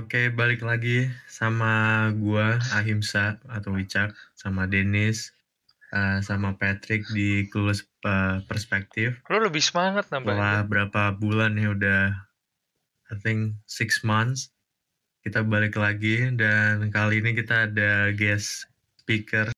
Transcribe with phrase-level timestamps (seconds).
[0.00, 5.36] Oke, balik lagi sama gua Ahimsa atau Wicak sama Dennis
[5.92, 9.20] uh, sama Patrick di Clueless uh, Perspektif.
[9.28, 10.32] Lo lebih semangat nambah.
[10.32, 12.16] Setelah berapa bulan ya udah
[13.12, 14.48] I think six months
[15.20, 18.72] kita balik lagi dan kali ini kita ada guest
[19.04, 19.52] speaker.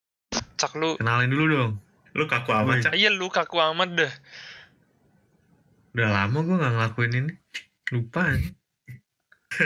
[0.59, 0.98] Cak lu.
[0.98, 1.72] Kenalin dulu dong.
[2.18, 2.98] Lu kaku amat, Cak.
[2.98, 4.12] Iya, lu kaku amat dah.
[5.95, 7.32] Udah lama gue gak ngelakuin ini.
[7.95, 8.62] Lupa nih.
[9.53, 9.61] Ya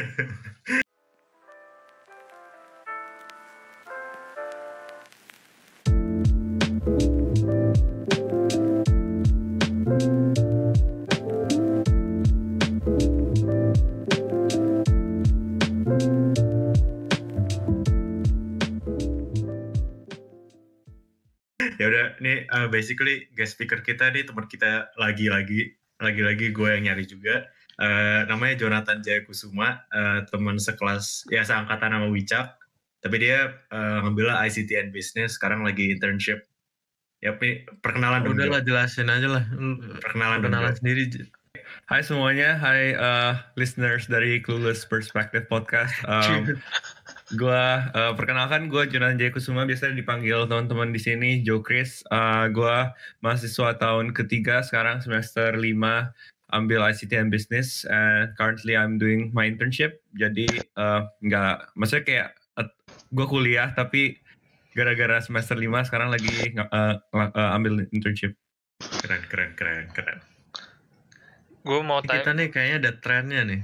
[21.87, 27.04] udah nih uh, basically guest speaker kita nih teman kita lagi-lagi lagi-lagi gue yang nyari
[27.07, 27.46] juga
[27.80, 32.56] uh, namanya Jonathan Jayakusuma uh, teman sekelas ya seangkatan sama Wicak.
[33.05, 36.42] Tapi dia uh, ngambil ICT and Business sekarang lagi internship.
[37.25, 37.33] Ya
[37.81, 39.45] perkenalan dong udah lah jelasin aja lah.
[40.05, 41.09] Perkenalan perkenalan sendiri.
[41.86, 45.95] Hai semuanya, hai uh, listeners dari Clueless Perspective Podcast.
[46.03, 46.58] Um,
[47.41, 52.03] gua uh, perkenalkan gue Jonathan Jayakusuma, biasanya dipanggil teman-teman di sini Joe Chris.
[52.11, 52.77] Uh, gue
[53.23, 55.62] mahasiswa tahun ketiga sekarang semester 5
[56.55, 59.98] ambil ICT and Business and currently I'm doing my internship.
[60.14, 60.47] Jadi
[60.78, 62.28] uh, nggak, maksudnya kayak
[62.61, 62.69] uh,
[63.11, 64.20] gue kuliah tapi
[64.77, 68.36] gara-gara semester 5 sekarang lagi uh, uh, ambil internship.
[68.78, 70.20] Keren, keren, keren, keren.
[71.67, 72.22] Gue mau tanya.
[72.22, 73.62] Kita nih kayaknya ada trennya nih.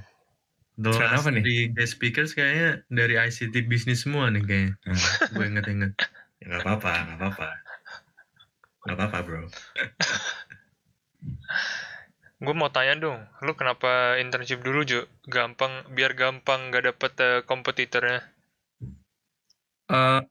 [0.80, 1.42] The Tren apa nih?
[1.44, 4.72] Di guest speakers kayaknya dari ICT bisnis semua nih kayaknya.
[4.88, 5.04] Hmm.
[5.36, 5.92] gue inget-inget.
[6.42, 7.48] Ya nggak apa-apa, nggak apa-apa.
[8.82, 9.46] Nggak apa-apa bro.
[12.42, 15.06] gue mau tanya dong, lu kenapa internship dulu Jo?
[15.30, 18.26] Gampang, biar gampang gak dapet uh, kompetitornya.
[19.86, 20.26] Uh,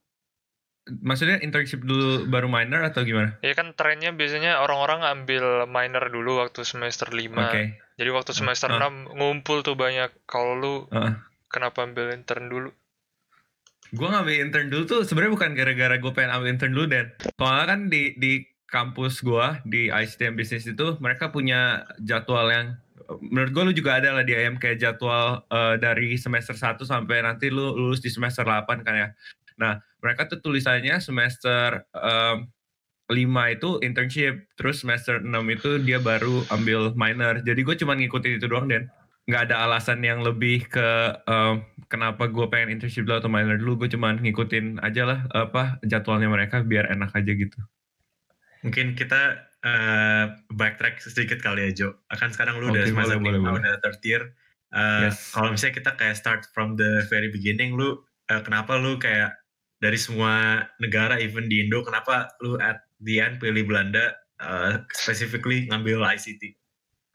[1.00, 3.40] maksudnya internship dulu baru minor atau gimana?
[3.40, 7.32] Ya kan trennya biasanya orang-orang ambil minor dulu waktu semester 5.
[7.32, 7.80] Okay.
[7.96, 8.82] Jadi waktu semester uh.
[8.82, 10.12] 6 ngumpul tuh banyak.
[10.28, 11.16] Kalau lu uh.
[11.48, 12.70] kenapa ambil intern dulu?
[13.92, 17.06] Gue ngambil intern dulu tuh sebenarnya bukan gara-gara gue pengen ambil intern dulu dan
[17.40, 22.80] soalnya kan di di kampus gue di ICTM Business itu mereka punya jadwal yang
[23.20, 27.20] menurut gue lu juga ada lah di IM kayak jadwal uh, dari semester 1 sampai
[27.28, 29.10] nanti lu lulus di semester 8 kan ya.
[29.60, 32.48] Nah, mereka tuh tulisannya semester um,
[33.12, 33.20] 5
[33.52, 37.44] itu internship, terus semester 6 itu dia baru ambil minor.
[37.44, 38.88] Jadi gue cuma ngikutin itu doang, dan
[39.28, 41.62] nggak ada alasan yang lebih ke um,
[41.92, 43.84] kenapa gue pengen internship dulu atau minor dulu.
[43.86, 47.60] Gue cuma ngikutin aja lah apa jadwalnya mereka biar enak aja gitu.
[48.62, 51.90] Mungkin kita uh, backtrack sedikit kali ya Jo.
[52.14, 54.24] Akan sekarang lu okay, udah semester lima, udah third year.
[54.72, 55.36] Uh, yes.
[55.36, 58.00] Kalau misalnya kita kayak start from the very beginning, lu
[58.32, 59.36] uh, kenapa lu kayak
[59.82, 65.66] dari semua negara even di Indo kenapa lu at the end pilih Belanda uh, specifically
[65.68, 66.56] ngambil ICT?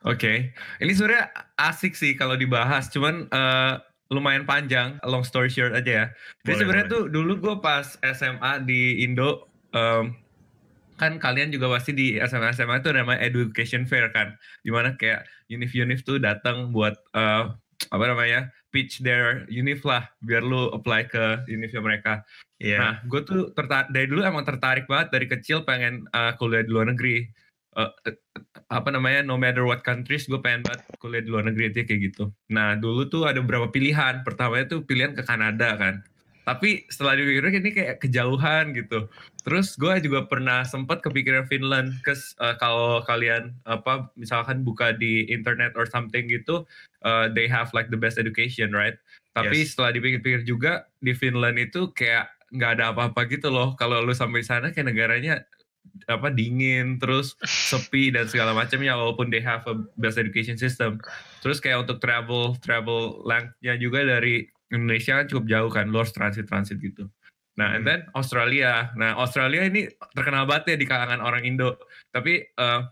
[0.05, 0.37] Oke, okay.
[0.77, 3.81] ini sebenarnya asik sih kalau dibahas, cuman uh,
[4.13, 6.05] lumayan panjang, long story short aja ya.
[6.45, 10.13] Jadi sebenarnya tuh dulu gue pas SMA di Indo, um,
[10.97, 14.33] kan kalian juga pasti di SMA SMA itu namanya education fair kan,
[14.65, 17.53] di mana kayak univ-univ tuh datang buat uh,
[17.93, 22.13] apa namanya pitch their univ lah biar lu apply ke univnya mereka.
[22.57, 22.81] Yeah.
[22.81, 26.71] Nah, gue tuh tertarik dari dulu emang tertarik banget dari kecil pengen uh, kuliah di
[26.73, 27.25] luar negeri.
[27.77, 27.93] Uh,
[28.73, 32.01] apa namanya no matter what countries gue pengen banget kuliah di luar negeri itu kayak
[32.11, 32.33] gitu.
[32.49, 34.25] Nah dulu tuh ada beberapa pilihan.
[34.25, 36.01] Pertamanya tuh pilihan ke Kanada kan.
[36.47, 39.11] Tapi setelah dipikir ini kayak kejauhan gitu.
[39.47, 41.95] Terus gue juga pernah sempat kepikiran Finland.
[42.03, 46.67] Kes uh, kalau kalian apa misalkan buka di internet or something gitu,
[47.07, 48.99] uh, they have like the best education, right?
[49.31, 49.71] Tapi yes.
[49.71, 53.71] setelah dipikir-pikir juga di Finland itu kayak nggak ada apa-apa gitu loh.
[53.79, 55.47] Kalau lu sampai sana kayak negaranya
[56.11, 60.99] apa dingin terus sepi dan segala macamnya walaupun they have a best education system.
[61.39, 66.11] Terus kayak untuk travel travel lengthnya juga dari Indonesia kan cukup jauh kan, lu harus
[66.11, 67.07] transit-transit gitu.
[67.57, 67.89] Nah, and hmm.
[67.89, 68.93] then Australia.
[68.93, 71.81] Nah, Australia ini terkenal banget ya di kalangan orang Indo.
[72.13, 72.85] Tapi uh,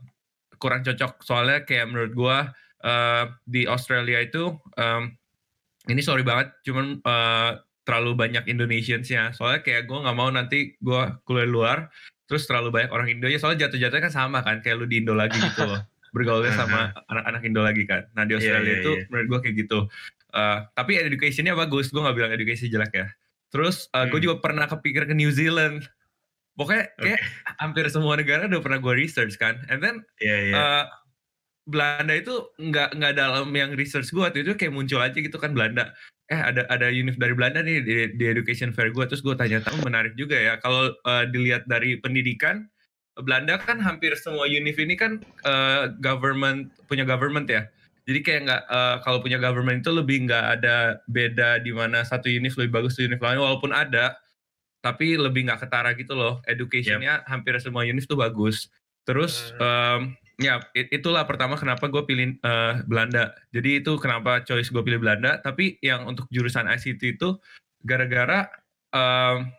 [0.57, 2.37] kurang cocok soalnya kayak menurut gua
[2.81, 5.13] uh, di Australia itu um,
[5.85, 9.29] ini sorry banget, cuman uh, terlalu banyak Indonesians ya.
[9.29, 11.77] Soalnya kayak gue nggak mau nanti gue kuliah luar,
[12.25, 13.37] terus terlalu banyak orang Indo ya.
[13.37, 15.85] Soalnya jatuh-jatuhnya kan sama kan, kayak lu di Indo lagi gitu loh.
[16.15, 18.09] Bergaulnya sama anak-anak Indo lagi kan.
[18.17, 19.07] Nah di iya, Australia yeah, yeah, itu yeah.
[19.13, 19.79] menurut gue kayak gitu.
[20.35, 23.07] Uh, tapi educationnya bagus, gue gak bilang edukasi jelek ya.
[23.55, 24.11] Terus uh, hmm.
[24.11, 25.87] gue juga pernah kepikir ke New Zealand.
[26.59, 27.55] Pokoknya kayak okay.
[27.63, 29.63] hampir semua negara udah pernah gue research kan.
[29.71, 30.55] And then yeah, yeah.
[30.59, 30.85] Uh,
[31.65, 35.55] Belanda itu nggak nggak dalam yang research gue waktu itu kayak muncul aja gitu kan
[35.55, 35.95] Belanda.
[36.25, 39.61] eh ada ada univ dari Belanda nih di, di education fair gue terus gue tanya
[39.61, 42.65] tahu menarik juga ya kalau uh, dilihat dari pendidikan
[43.13, 47.69] Belanda kan hampir semua univ ini kan uh, government punya government ya
[48.05, 52.29] jadi kayak nggak uh, kalau punya government itu lebih nggak ada beda di mana satu
[52.29, 53.41] univ lebih bagus dari univ lain.
[53.41, 54.13] Walaupun ada
[54.85, 56.37] tapi lebih nggak ketara gitu loh.
[56.45, 57.27] Educationnya yep.
[57.27, 58.69] hampir semua univ tuh bagus.
[59.09, 60.61] Terus um, ya
[60.93, 63.33] itulah pertama kenapa gue pilih uh, Belanda.
[63.49, 65.41] Jadi itu kenapa choice gue pilih Belanda.
[65.41, 67.41] Tapi yang untuk jurusan ICT itu
[67.81, 68.45] gara-gara
[68.93, 69.49] um,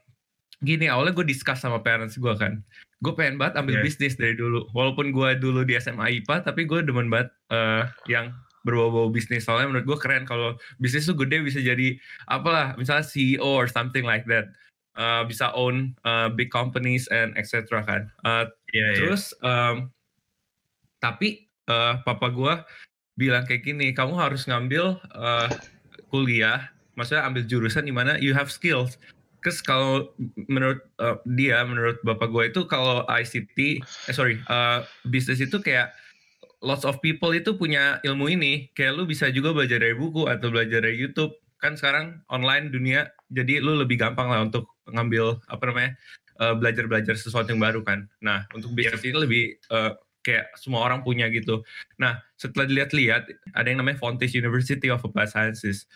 [0.65, 2.65] gini awalnya gue discuss sama parents gue kan
[3.05, 3.85] gue pengen banget ambil yeah.
[3.85, 8.33] bisnis dari dulu walaupun gue dulu di SMA IPA tapi gue demen banget uh, yang
[8.65, 13.47] berbau-bau bisnis soalnya menurut gue keren kalau bisnis tuh gede bisa jadi apalah misalnya CEO
[13.47, 14.49] or something like that
[14.97, 18.99] uh, bisa own uh, big companies and etc kan uh, yeah, iya.
[18.99, 19.77] terus yeah.
[19.77, 19.77] Um,
[20.99, 22.55] tapi uh, papa gue
[23.21, 25.53] bilang kayak gini kamu harus ngambil uh,
[26.09, 28.97] kuliah maksudnya ambil jurusan di mana you have skills
[29.47, 30.11] Terus kalau
[30.51, 35.95] menurut uh, dia, menurut bapak gue itu kalau ICT, eh sorry, uh, bisnis itu kayak
[36.67, 38.67] lots of people itu punya ilmu ini.
[38.75, 41.31] Kayak lu bisa juga belajar dari buku atau belajar dari YouTube.
[41.63, 45.93] Kan sekarang online dunia, jadi lu lebih gampang lah untuk ngambil apa namanya
[46.59, 48.11] belajar-belajar uh, sesuatu yang baru kan.
[48.19, 49.95] Nah untuk bisnis ini lebih uh,
[50.27, 51.63] kayak semua orang punya gitu.
[52.03, 55.87] Nah, setelah dilihat-lihat, ada yang namanya Fontes University of Applied Sciences.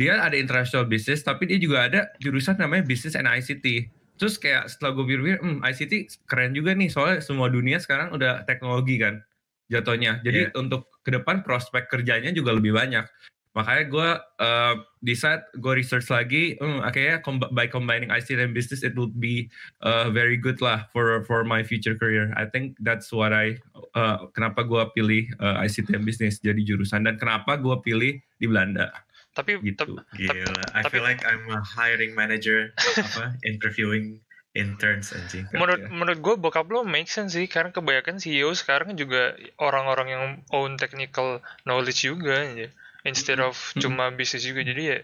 [0.00, 3.92] Dia ada international business, tapi dia juga ada jurusan namanya Business and ICT.
[4.16, 5.92] Terus kayak setelah gue pikir, hmm, ICT
[6.24, 9.20] keren juga nih, soalnya semua dunia sekarang udah teknologi kan
[9.68, 10.20] jatuhnya.
[10.24, 10.56] Jadi yeah.
[10.56, 13.04] untuk ke depan prospek kerjanya juga lebih banyak
[13.52, 14.08] makanya gue
[14.40, 14.74] uh,
[15.04, 17.20] decide gue research lagi hmm, akhirnya
[17.52, 19.52] by combining ICT and business it would be
[19.84, 23.60] uh, very good lah for for my future career I think that's what I
[23.92, 28.46] uh, kenapa gue pilih uh, ICT and business jadi jurusan dan kenapa gue pilih di
[28.48, 28.88] Belanda
[29.32, 29.96] tapi gitu.
[30.16, 34.20] Gila, I feel like I'm a hiring manager apa interviewing
[34.52, 35.48] interns anjing.
[35.56, 35.88] Menurut ya.
[35.88, 40.76] menurut gue bokap lo make sense sih karena kebanyakan CEO sekarang juga orang-orang yang own
[40.76, 42.68] technical knowledge juga aja
[43.08, 44.98] instead of cuma bisnis juga jadi ya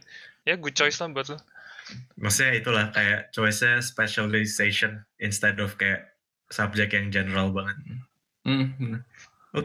[0.46, 1.38] ya good choice lah buat lo
[2.20, 6.12] maksudnya itulah kayak choice-nya specialization instead of kayak
[6.52, 7.76] subjek yang general banget
[8.44, 8.76] oke mm, oke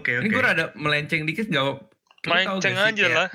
[0.01, 0.23] okay, okay.
[0.23, 1.83] ini gue rada melenceng dikit gak
[2.23, 3.27] melenceng aja lah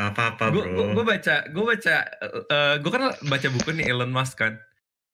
[0.00, 0.64] apa apa bro
[0.96, 1.94] gue baca gue baca
[2.48, 4.56] uh, gue kan baca buku nih Elon Musk kan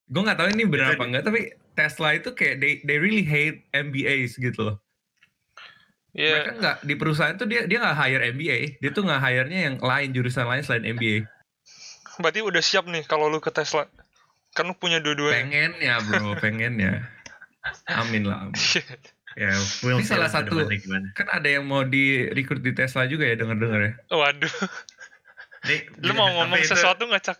[0.06, 3.66] gue nggak tahu ini benar apa enggak tapi Tesla itu kayak they they really hate
[3.74, 4.76] MBAs gitu loh
[6.16, 6.48] Yeah.
[6.48, 9.76] Mereka nggak di perusahaan tuh dia dia nggak hire MBA, dia tuh nggak hire-nya yang
[9.84, 11.28] lain jurusan lain selain MBA.
[12.16, 13.84] Berarti udah siap nih kalau lu ke Tesla.
[14.56, 15.44] Kan lu punya dua-duanya.
[15.44, 17.04] Pengen ya bro, pengen ya.
[17.92, 18.48] Amin lah.
[18.48, 18.56] Amin.
[19.36, 19.52] ya,
[19.92, 20.64] ini salah satu
[21.12, 23.92] kan ada yang mau di recruit di Tesla juga ya denger-denger ya.
[24.10, 24.54] Waduh.
[25.68, 26.72] Nih, lu mau ngomong itu...
[26.72, 27.38] sesuatu nggak cak?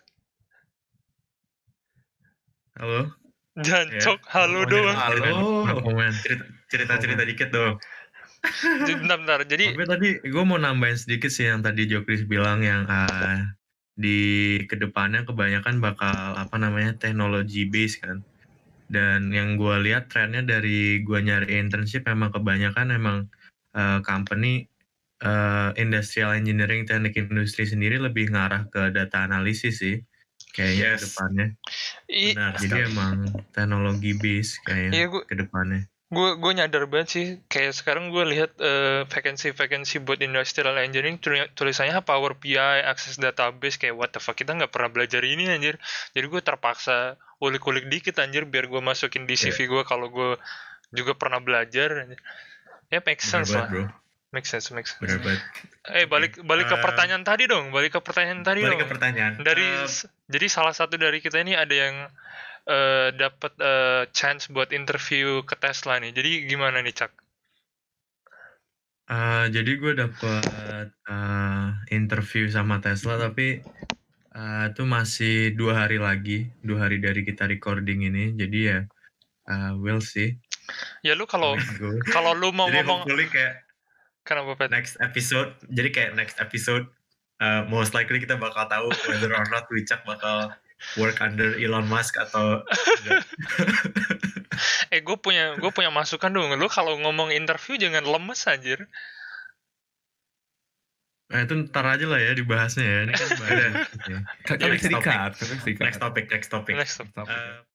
[2.77, 3.09] Halo.
[3.57, 4.01] Jangan ya.
[4.05, 4.93] cok, halo doang.
[4.93, 5.65] Halo.
[6.69, 7.81] Cerita-cerita dikit dong
[9.01, 9.41] bentar, bentar.
[9.47, 13.47] Jadi Tapi tadi gue mau nambahin sedikit sih yang tadi Jokris bilang yang uh,
[13.97, 18.23] di ke depannya kebanyakan bakal apa namanya teknologi base kan.
[18.87, 23.19] Dan yang gue lihat trennya dari gue nyari internship memang kebanyakan emang
[23.75, 24.71] uh, company
[25.27, 29.99] uh, industrial engineering teknik industri sendiri lebih ngarah ke data analisis sih
[30.55, 30.99] kayaknya yes.
[30.99, 31.47] ke depannya.
[32.07, 32.53] Benar.
[32.55, 33.17] I, Jadi emang
[33.51, 38.55] teknologi base kayaknya iya, ke depannya gue gue nyadar banget sih kayak sekarang gue lihat
[38.63, 41.19] uh, vacancy vacancy buat industrial engineering
[41.59, 45.83] tulisannya Power BI access database kayak what the fuck kita nggak pernah belajar ini anjir
[46.15, 49.69] jadi gue terpaksa ulik-ulik dikit anjir biar gue masukin di CV yeah.
[49.77, 50.41] gue kalau gue
[50.95, 52.09] juga pernah belajar
[52.89, 53.91] ya make sense lah bro.
[54.33, 55.21] make sense make sense Bener
[55.93, 58.89] eh balik balik uh, ke pertanyaan tadi dong balik ke pertanyaan tadi balik dong ke
[58.89, 59.91] pertanyaan dari uh,
[60.31, 62.09] jadi salah satu dari kita ini ada yang
[62.67, 66.13] uh, dapat uh, chance buat interview ke Tesla nih.
[66.13, 67.13] Jadi gimana nih Cak?
[69.07, 73.63] Uh, jadi gue dapat uh, interview sama Tesla tapi
[74.37, 78.37] uh, itu masih dua hari lagi, dua hari dari kita recording ini.
[78.37, 78.79] Jadi ya
[79.49, 80.37] uh, we'll see.
[81.01, 81.57] Ya lu kalau
[82.13, 83.65] kalau lu mau jadi ngomong kayak
[84.29, 84.69] kenapa Pet?
[84.69, 86.87] Next episode, jadi kayak next episode
[87.41, 90.53] uh, most likely kita bakal tahu whether or not Wicak bakal
[91.01, 92.61] work under Elon Musk atau
[94.93, 98.85] eh gue punya gue punya masukan dong lu kalau ngomong interview jangan lemes anjir
[101.27, 102.99] Nah itu ntar aja lah ya dibahasnya ya.
[103.03, 103.69] Ini kan bahaya.
[104.71, 105.75] next topic.
[105.83, 106.75] Next topic, next topic.
[106.79, 107.27] Next topic.
[107.27, 107.67] Uh,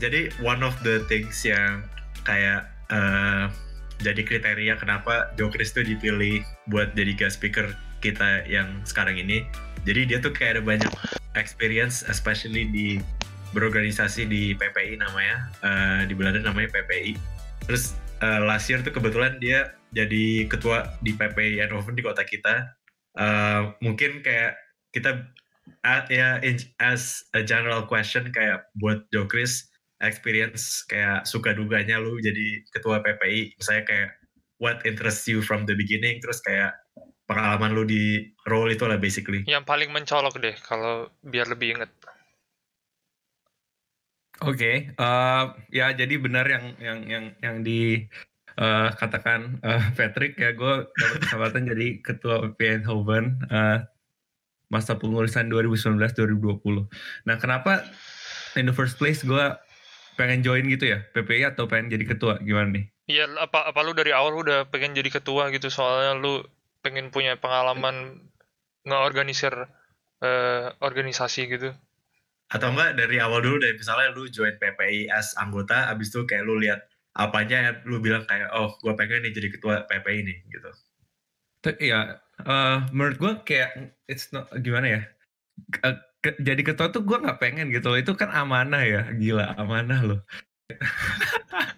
[0.00, 1.84] jadi one of the things yang
[2.24, 3.52] kayak uh,
[4.00, 6.40] jadi kriteria kenapa Joe Chris tuh dipilih
[6.72, 9.44] buat jadi guest speaker kita yang sekarang ini.
[9.86, 10.92] Jadi dia tuh kayak ada banyak
[11.38, 12.98] experience, especially di
[13.54, 17.14] berorganisasi di PPI namanya, uh, di Belanda namanya PPI.
[17.70, 22.74] Terus uh, last year tuh kebetulan dia jadi ketua di PPI Eindhoven di kota kita.
[23.16, 24.58] Uh, mungkin kayak
[24.92, 25.24] kita
[25.86, 29.70] uh, ya in, as a general question kayak buat Joe Chris
[30.04, 34.10] experience kayak suka duganya lu jadi ketua PPI misalnya kayak
[34.60, 36.76] what interests you from the beginning terus kayak
[37.26, 39.42] pengalaman lu di role itu lah basically.
[39.44, 41.90] Yang paling mencolok deh kalau biar lebih inget.
[44.44, 48.04] Oke okay, uh, ya jadi benar yang yang yang yang di
[48.60, 53.80] uh, katakan uh, Patrick ya gue dapat kesempatan jadi ketua PPI Eindhoven uh,
[54.68, 56.60] masa pengurusan 2019-2020
[57.24, 57.88] nah kenapa
[58.60, 59.56] in the first place gue
[60.16, 62.40] pengen join gitu ya PPI atau pengen jadi ketua?
[62.40, 62.84] Gimana nih?
[63.06, 65.68] Iya apa apa lu dari awal udah pengen jadi ketua gitu?
[65.68, 66.42] Soalnya lu
[66.86, 68.22] pengen punya pengalaman
[68.86, 69.50] ngeorganisir
[70.22, 71.74] uh, organisasi gitu.
[72.46, 76.46] Atau enggak dari awal dulu dari misalnya lu join PPI as anggota abis itu kayak
[76.46, 76.86] lu lihat
[77.18, 80.70] apanya lu bilang kayak oh gue pengen nih jadi ketua PPI nih gitu.
[81.66, 85.02] Iya, uh, menurut gue kayak it's not gimana ya?
[86.26, 90.00] ke, jadi ketua tuh gue nggak pengen gitu loh itu kan amanah ya gila amanah
[90.02, 90.20] loh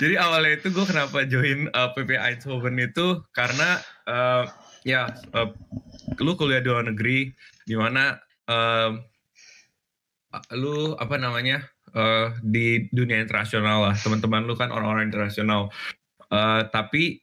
[0.00, 4.48] jadi awalnya itu gue kenapa join uh, PP Eindhoven itu karena uh,
[4.82, 5.50] ya uh,
[6.18, 7.30] lu kuliah di luar negeri
[7.66, 8.18] di mana
[8.50, 8.98] uh,
[10.56, 11.62] lu apa namanya
[11.96, 13.94] uh, di dunia internasional lah.
[13.96, 15.68] Teman-teman lu kan orang-orang internasional.
[16.32, 17.20] Uh, tapi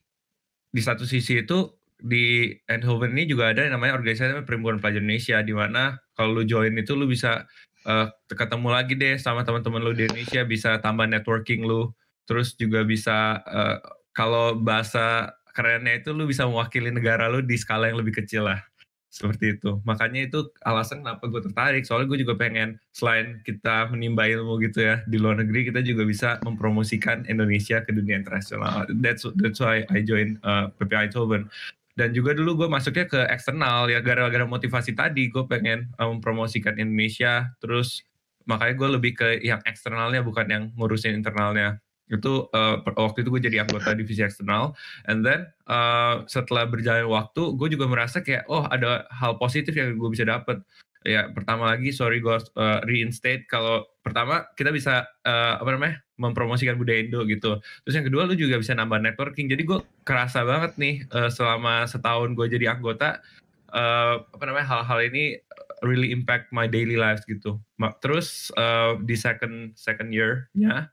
[0.69, 5.38] di satu sisi itu di Eindhoven ini juga ada yang namanya organisasi Perhimpunan Pelajar Indonesia
[5.43, 7.43] di mana kalau lu join itu lu bisa
[7.89, 11.91] uh, ketemu lagi deh sama teman-teman lu di Indonesia bisa tambah networking lu
[12.29, 13.81] terus juga bisa uh,
[14.13, 18.62] kalau bahasa kerennya itu lu bisa mewakili negara lu di skala yang lebih kecil lah.
[19.09, 19.81] Seperti itu.
[19.89, 21.81] Makanya itu alasan kenapa gue tertarik.
[21.81, 26.05] Soalnya gue juga pengen selain kita menimba ilmu gitu ya di luar negeri kita juga
[26.05, 28.86] bisa mempromosikan Indonesia ke dunia internasional.
[29.01, 31.50] That's that's why I join uh, PPI Eindhoven.
[31.98, 36.77] Dan juga dulu gue masuknya ke eksternal ya gara-gara motivasi tadi gue pengen uh, mempromosikan
[36.77, 37.50] Indonesia.
[37.57, 38.05] Terus
[38.45, 43.41] makanya gue lebih ke yang eksternalnya bukan yang ngurusin internalnya itu uh, waktu itu gue
[43.45, 44.73] jadi anggota divisi eksternal.
[45.05, 49.95] And then uh, setelah berjalan waktu gue juga merasa kayak oh ada hal positif yang
[49.95, 50.59] gue bisa dapet.
[51.07, 56.75] Ya pertama lagi sorry gue uh, reinstate kalau pertama kita bisa uh, apa namanya mempromosikan
[56.75, 57.61] budaya Indo gitu.
[57.87, 59.47] Terus yang kedua lu juga bisa nambah networking.
[59.47, 63.23] Jadi gue kerasa banget nih uh, selama setahun gue jadi anggota
[63.71, 65.39] uh, apa namanya hal-hal ini
[65.79, 67.55] really impact my daily life gitu.
[68.03, 70.91] Terus uh, di second second year-nya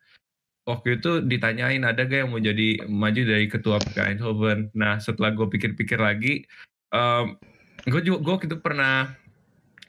[0.66, 5.32] waktu itu ditanyain ada gak yang mau jadi maju dari ketua PK Eindhoven nah setelah
[5.32, 6.44] gue pikir-pikir lagi
[6.90, 7.38] um,
[7.87, 9.14] gue juga gue itu pernah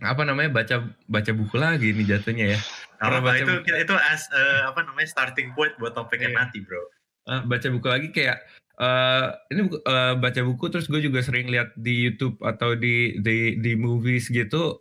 [0.02, 2.60] apa namanya baca baca buku lagi nih jatuhnya ya.
[3.02, 6.38] Karena baca itu buku, itu as uh, apa namanya starting point buat topiknya iya.
[6.38, 6.82] nanti bro.
[7.26, 8.46] Uh, baca buku lagi kayak
[8.78, 13.58] uh, ini uh, baca buku terus gue juga sering lihat di YouTube atau di di
[13.58, 14.78] di movies gitu.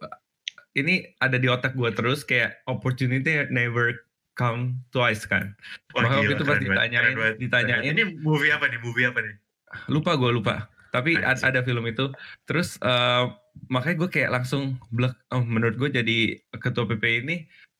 [0.76, 3.96] Ini ada di otak gue terus kayak opportunity never
[4.36, 5.56] come twice kan.
[5.96, 7.82] Wah, Maka waktu itu pas ditanyain, keren, ditanyain.
[7.82, 8.78] Ini movie apa nih?
[8.84, 9.34] Movie apa nih?
[9.88, 10.68] Lupa gue lupa.
[10.92, 12.12] Tapi ada, ada film itu.
[12.44, 13.32] Terus uh,
[13.72, 16.18] makanya gue kayak langsung blek oh, menurut gue jadi
[16.60, 17.36] ketua PP ini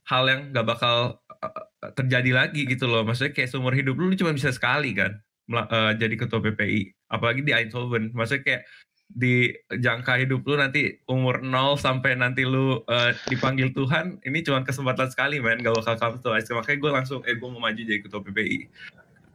[0.08, 4.16] hal yang gak bakal uh, terjadi lagi gitu loh maksudnya kayak seumur hidup lu, lu
[4.16, 5.18] cuma bisa sekali kan
[5.52, 8.62] uh, jadi ketua PPI apalagi di Eindhoven maksudnya kayak
[9.06, 14.66] di jangka hidup lu nanti umur 0 sampai nanti lu uh, dipanggil Tuhan ini cuma
[14.66, 15.62] kesempatan sekali men.
[15.62, 18.66] Gak bakal kamu tuh makanya gue langsung eh gue mau maju jadi ketua PPI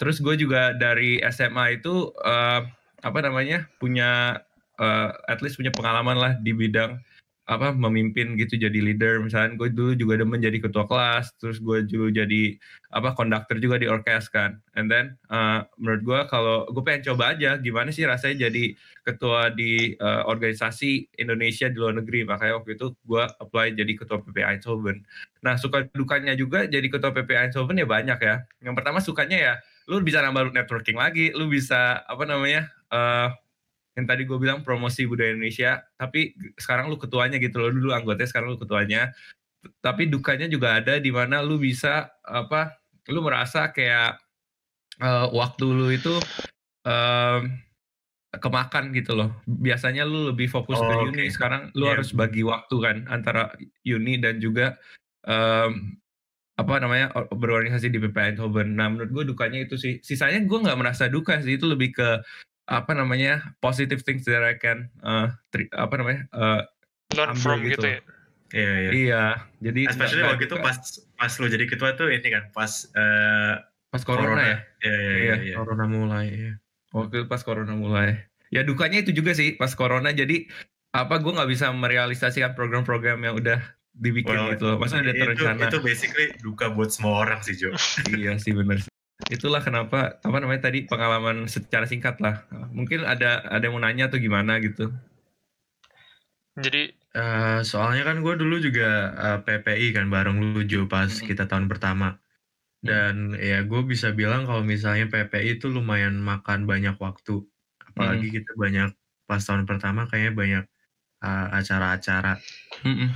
[0.02, 2.66] terus gue juga dari SMA itu uh,
[3.06, 4.42] apa namanya punya
[4.82, 6.98] uh, at least punya pengalaman lah di bidang
[7.52, 9.20] apa memimpin gitu jadi leader.
[9.20, 12.56] Misalnya gue dulu juga udah menjadi ketua kelas terus gue dulu jadi
[12.96, 14.64] apa konduktor juga di orkes kan.
[14.80, 18.72] And then uh, menurut gue kalau gue pengen coba aja gimana sih rasanya jadi
[19.04, 22.24] ketua di uh, organisasi Indonesia di luar negeri.
[22.24, 25.04] Makanya waktu itu gue apply jadi ketua PP Eindhoven.
[25.44, 28.48] Nah suka dukanya juga jadi ketua PP Eindhoven ya banyak ya.
[28.64, 29.54] Yang pertama sukanya ya
[29.92, 33.28] lu bisa nambah networking lagi lu bisa apa namanya uh,
[34.00, 38.30] yang tadi gue bilang promosi budaya Indonesia, tapi sekarang lu ketuanya gitu loh, dulu anggotanya
[38.32, 39.12] sekarang lu ketuanya.
[39.84, 42.82] Tapi dukanya juga ada di mana lu bisa apa,
[43.12, 44.18] lu merasa kayak
[45.04, 46.16] uh, waktu lu itu
[46.88, 47.42] um,
[48.32, 49.30] kemakan gitu loh.
[49.44, 51.36] Biasanya lu lebih fokus oh, ke uni, okay.
[51.36, 52.00] sekarang lu yeah.
[52.00, 53.52] harus bagi waktu kan antara
[53.84, 54.80] uni dan juga
[55.28, 56.00] um,
[56.56, 58.78] apa namanya berorganisasi di PP Eindhoven.
[58.78, 60.00] Nah menurut gue dukanya itu sih.
[60.00, 61.58] Sisanya gue nggak merasa duka sih.
[61.58, 62.10] Itu lebih ke
[62.72, 66.64] apa namanya positive things that I can uh, tri, apa namanya uh,
[67.12, 68.00] learn from gitu, gitu ya.
[68.52, 68.92] Iya, iya.
[68.92, 69.26] Iya,
[69.64, 70.76] jadi especially waktu itu pas
[71.16, 73.60] pas lu jadi ketua tuh ini kan pas uh,
[73.92, 74.58] pas corona, corona ya.
[74.84, 75.56] Iya, iya, iya, iya.
[75.60, 76.54] Corona mulai ya.
[76.92, 78.28] Waktu itu pas corona mulai.
[78.52, 80.48] Ya dukanya itu juga sih pas corona jadi
[80.92, 83.64] apa gue nggak bisa merealisasikan program-program yang udah
[83.96, 85.72] dibikin well, gitu Masa udah terencana.
[85.72, 87.72] Itu, itu basically duka buat semua orang sih Jo.
[88.12, 88.91] iya sih bener sih.
[89.30, 92.48] Itulah kenapa apa namanya tadi pengalaman secara singkat lah.
[92.72, 94.90] Mungkin ada ada yang mau nanya atau gimana gitu.
[96.58, 101.12] Jadi Uh, soalnya kan gue dulu juga uh, eh, PPI kan bareng lu Jo pas
[101.12, 101.28] hmm.
[101.28, 102.16] kita tahun pertama.
[102.80, 103.44] Dan hmm.
[103.44, 107.44] ya gue bisa bilang kalau misalnya PPI itu lumayan makan banyak waktu.
[107.84, 108.36] Apalagi hmm.
[108.40, 108.90] kita banyak
[109.28, 110.66] pas tahun pertama kayaknya banyak
[111.20, 112.40] uh, acara-acara.
[112.80, 113.12] Hmm.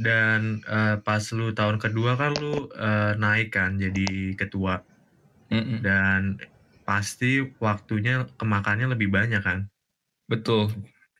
[0.00, 4.80] Dan uh, pas lu tahun kedua kan lu uh, naik kan jadi ketua.
[5.50, 5.80] Hmm.
[5.82, 6.20] Dan
[6.86, 9.66] pasti waktunya kemakannya lebih banyak kan.
[10.30, 10.70] Betul.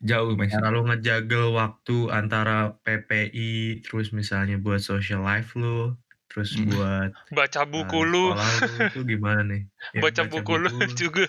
[0.05, 0.53] Jauh Mas.
[0.53, 5.97] Cara lu ngejagel waktu antara PPI, terus misalnya buat social life lu,
[6.29, 6.69] terus hmm.
[6.69, 8.25] buat baca buku uh, lu.
[8.93, 9.63] itu gimana nih?
[9.97, 11.27] Ya, baca, baca buku, buku lu juga.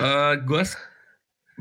[0.00, 0.62] Uh, gue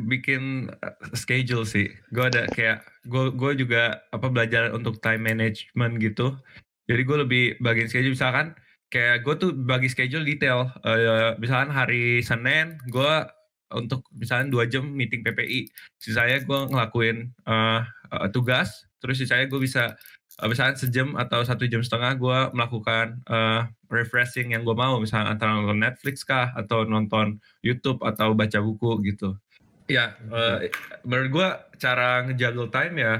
[0.07, 0.71] bikin
[1.13, 1.91] schedule sih.
[2.15, 6.39] Gue ada kayak gue gue juga apa belajar untuk time management gitu.
[6.87, 8.55] Jadi gue lebih bagian schedule misalkan
[8.91, 10.67] kayak gue tuh bagi schedule detail.
[10.83, 13.13] Uh, misalkan hari Senin gue
[13.71, 19.59] untuk misalnya dua jam meeting PPI sisanya gue ngelakuin uh, uh, tugas terus sisanya gue
[19.63, 19.95] bisa
[20.43, 24.99] uh, misalnya sejam atau satu jam setengah gue melakukan uh, refreshing yang gue mau.
[24.99, 29.39] Misalnya antara nonton Netflix kah atau nonton YouTube atau baca buku gitu.
[29.87, 30.63] Ya uh,
[31.03, 31.47] menurut gue
[31.81, 33.15] cara ngejuggle time ya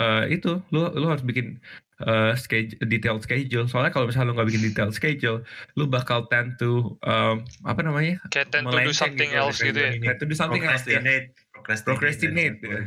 [0.00, 0.60] uh, itu.
[0.72, 1.60] Lu lu harus bikin
[2.02, 3.66] uh, schedule, detailed schedule.
[3.70, 5.46] Soalnya kalau misalnya lu nggak bikin detailed schedule,
[5.78, 8.18] lu bakal tend to um, apa namanya?
[8.34, 9.92] Kayak tend to do something gitu, else gitu ya.
[9.94, 10.98] Tend to do something else ya.
[10.98, 11.86] Procrastinate.
[11.86, 12.58] Procrastinate.
[12.60, 12.80] Ya.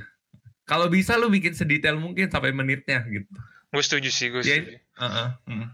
[0.68, 3.32] Kalau bisa lu bikin sedetail mungkin sampai menitnya gitu.
[3.72, 4.80] Gue setuju sih, gue setuju.
[4.80, 5.68] Yeah, uh -uh, mm.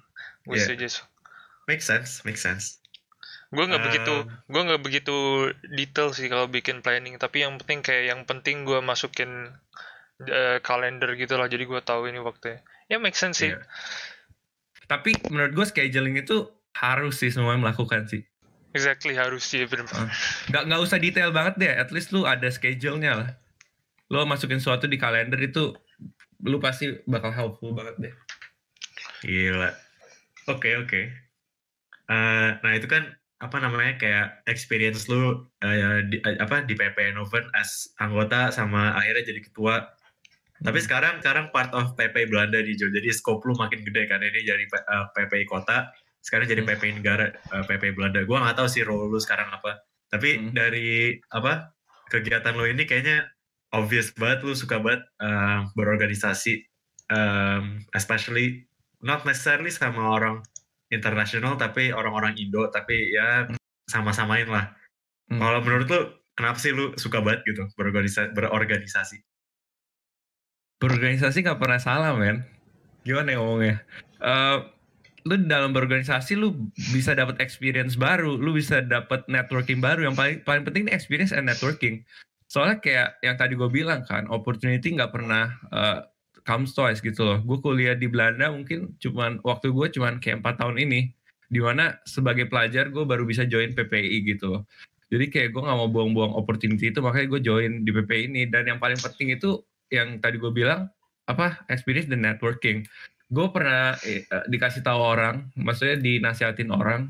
[0.45, 0.65] Gue yeah.
[0.69, 0.87] setuju.
[1.65, 2.77] Make sense, make sense.
[3.53, 4.13] Gue nggak uh, begitu,
[4.49, 5.15] gue nggak begitu
[5.73, 7.17] detail sih kalau bikin planning.
[7.21, 9.53] Tapi yang penting kayak yang penting gue masukin
[10.25, 11.45] uh, kalender gitu lah.
[11.49, 13.53] Jadi gue tahu ini waktunya ya make sense sih.
[13.53, 13.63] Yeah.
[14.87, 18.25] Tapi menurut gue scheduling itu harus sih semua melakukan sih.
[18.73, 19.85] Exactly harus sih benar.
[19.93, 20.09] Uh,
[20.49, 23.29] nggak nggak usah detail banget deh, at least lu ada schedule-nya lah.
[24.09, 25.77] Lo masukin sesuatu di kalender itu
[26.43, 28.13] lu pasti bakal helpful banget deh.
[29.23, 29.71] Gila.
[30.49, 30.89] Oke okay, oke.
[30.89, 31.05] Okay.
[32.09, 36.75] Uh, eh, nah itu kan apa namanya kayak experience lu uh, di, uh, apa di
[36.79, 39.83] PP Noven as anggota sama akhirnya jadi ketua
[40.63, 42.87] tapi sekarang sekarang part of PPI Belanda di Jo.
[42.87, 45.91] Jadi scope lu makin gede kan ini jadi uh, PPI kota,
[46.23, 46.97] sekarang jadi PPI hmm.
[47.03, 48.23] negara uh, PPI Belanda.
[48.23, 49.83] Gua nggak tahu sih role lu sekarang apa.
[50.07, 50.55] Tapi hmm.
[50.55, 51.75] dari apa
[52.07, 53.27] kegiatan lu ini kayaknya
[53.75, 56.63] obvious banget lu suka banget uh, berorganisasi
[57.11, 58.63] um, especially
[59.03, 60.39] not necessarily sama orang
[60.93, 63.59] internasional tapi orang-orang Indo tapi ya hmm.
[63.91, 64.71] sama-samain lah.
[65.27, 65.43] Hmm.
[65.43, 66.01] Kalau menurut lu
[66.39, 69.32] kenapa sih lu suka banget gitu berorganisasi berorganisasi?
[70.83, 72.43] Berorganisasi nggak pernah salah men.
[73.07, 73.75] Gimana ya ngomongnya?
[74.19, 74.67] Uh,
[75.23, 80.11] lu dalam berorganisasi lu bisa dapat experience baru lu bisa dapat networking baru.
[80.11, 82.03] Yang paling paling penting ini experience and networking.
[82.51, 86.03] Soalnya kayak yang tadi gue bilang kan opportunity nggak pernah uh,
[86.43, 87.39] comes twice gitu loh.
[87.39, 91.15] Gue kuliah di Belanda mungkin cuman waktu gue cuman kayak empat tahun ini
[91.47, 94.61] di mana sebagai pelajar gue baru bisa join PPI gitu loh.
[95.07, 98.43] Jadi kayak gue nggak mau buang-buang opportunity itu makanya gue join di PPI ini.
[98.51, 100.87] Dan yang paling penting itu yang tadi gue bilang
[101.27, 102.83] apa experience dan networking.
[103.33, 107.09] Gue pernah eh, dikasih tahu orang maksudnya dinasihatin orang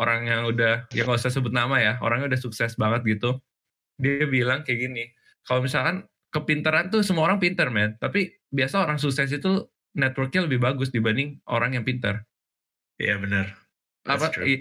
[0.00, 3.38] orang yang udah ya nggak usah sebut nama ya orangnya udah sukses banget gitu.
[4.00, 5.04] Dia bilang kayak gini
[5.46, 10.64] kalau misalkan kepintaran tuh semua orang pinter men tapi biasa orang sukses itu networknya lebih
[10.64, 12.24] bagus dibanding orang yang pinter
[12.96, 13.52] iya benar.
[14.08, 14.58] Apa ya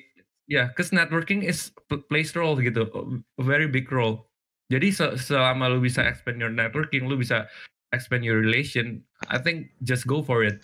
[0.51, 1.71] yeah, cause networking is
[2.11, 4.27] plays role gitu a very big role
[4.71, 4.87] jadi
[5.19, 7.51] selama lu bisa expand your networking, lu bisa
[7.91, 10.63] expand your relation, I think just go for it.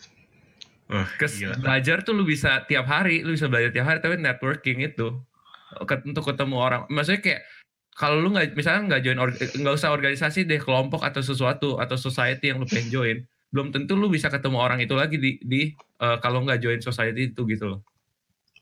[0.87, 4.79] Oh, Cause belajar tuh lu bisa tiap hari, lu bisa belajar tiap hari, tapi networking
[4.87, 5.19] itu
[6.07, 7.41] untuk ketemu orang, maksudnya kayak
[7.97, 9.19] kalau lu nggak misalnya nggak join
[9.67, 13.17] nggak usah organisasi deh kelompok atau sesuatu atau society yang lu pengen join,
[13.51, 17.35] belum tentu lu bisa ketemu orang itu lagi di di uh, kalau nggak join society
[17.35, 17.81] itu gitu loh.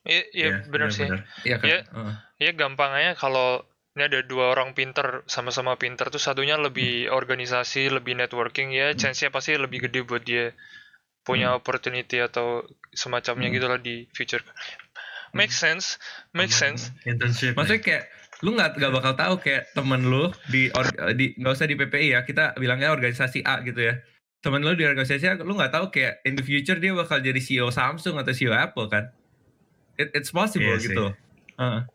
[0.01, 1.05] Iya, iya ya, benar sih.
[1.45, 1.67] Iya kan.
[1.67, 2.13] Iya, uh.
[2.41, 3.61] ya, gampangnya kalau
[3.95, 7.15] ini ada dua orang pinter sama-sama pinter tuh satunya lebih hmm.
[7.15, 8.99] organisasi lebih networking ya hmm.
[8.99, 10.51] chance-nya pasti lebih gede buat dia
[11.23, 11.59] punya hmm.
[11.63, 13.55] opportunity atau semacamnya hmm.
[13.55, 14.43] gitulah di future.
[15.31, 15.79] Make hmm.
[15.79, 15.95] sense,
[16.35, 16.91] make sense.
[17.07, 17.55] Internship.
[17.55, 18.03] Maksudnya kayak
[18.43, 22.07] lu nggak nggak bakal tahu kayak temen lu di or, di nggak usah di PPI
[22.13, 23.95] ya kita bilangnya organisasi A gitu ya
[24.43, 27.39] temen lu di organisasi A lu nggak tahu kayak in the future dia bakal jadi
[27.39, 29.07] CEO Samsung atau CEO Apple kan
[29.95, 31.05] It, it's possible yeah, gitu
[31.55, 31.87] uh.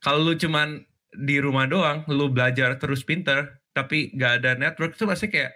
[0.00, 5.08] kalau lu cuman di rumah doang lu belajar terus pinter tapi nggak ada network tuh
[5.08, 5.52] pasti kayak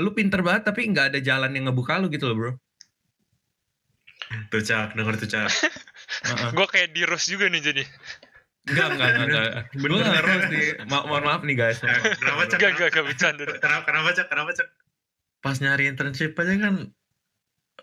[0.00, 2.52] lu pinter banget tapi nggak ada jalan yang ngebuka lu gitu loh bro
[4.48, 5.48] tuh cak denger tuh cak
[6.32, 6.50] uh-uh.
[6.52, 7.84] gue kayak di Rose juga nih jadi
[8.66, 9.48] Enggak, enggak, enggak.
[9.78, 10.66] Gue gak Rose nih.
[10.90, 11.78] Ma mohon maaf nih guys.
[11.78, 12.58] kenapa cak?
[12.58, 13.42] Enggak, enggak, enggak bercanda.
[13.62, 14.26] Kenapa, kenapa cak?
[14.26, 14.68] Kenapa cak?
[15.38, 16.74] Pas nyari internship aja kan,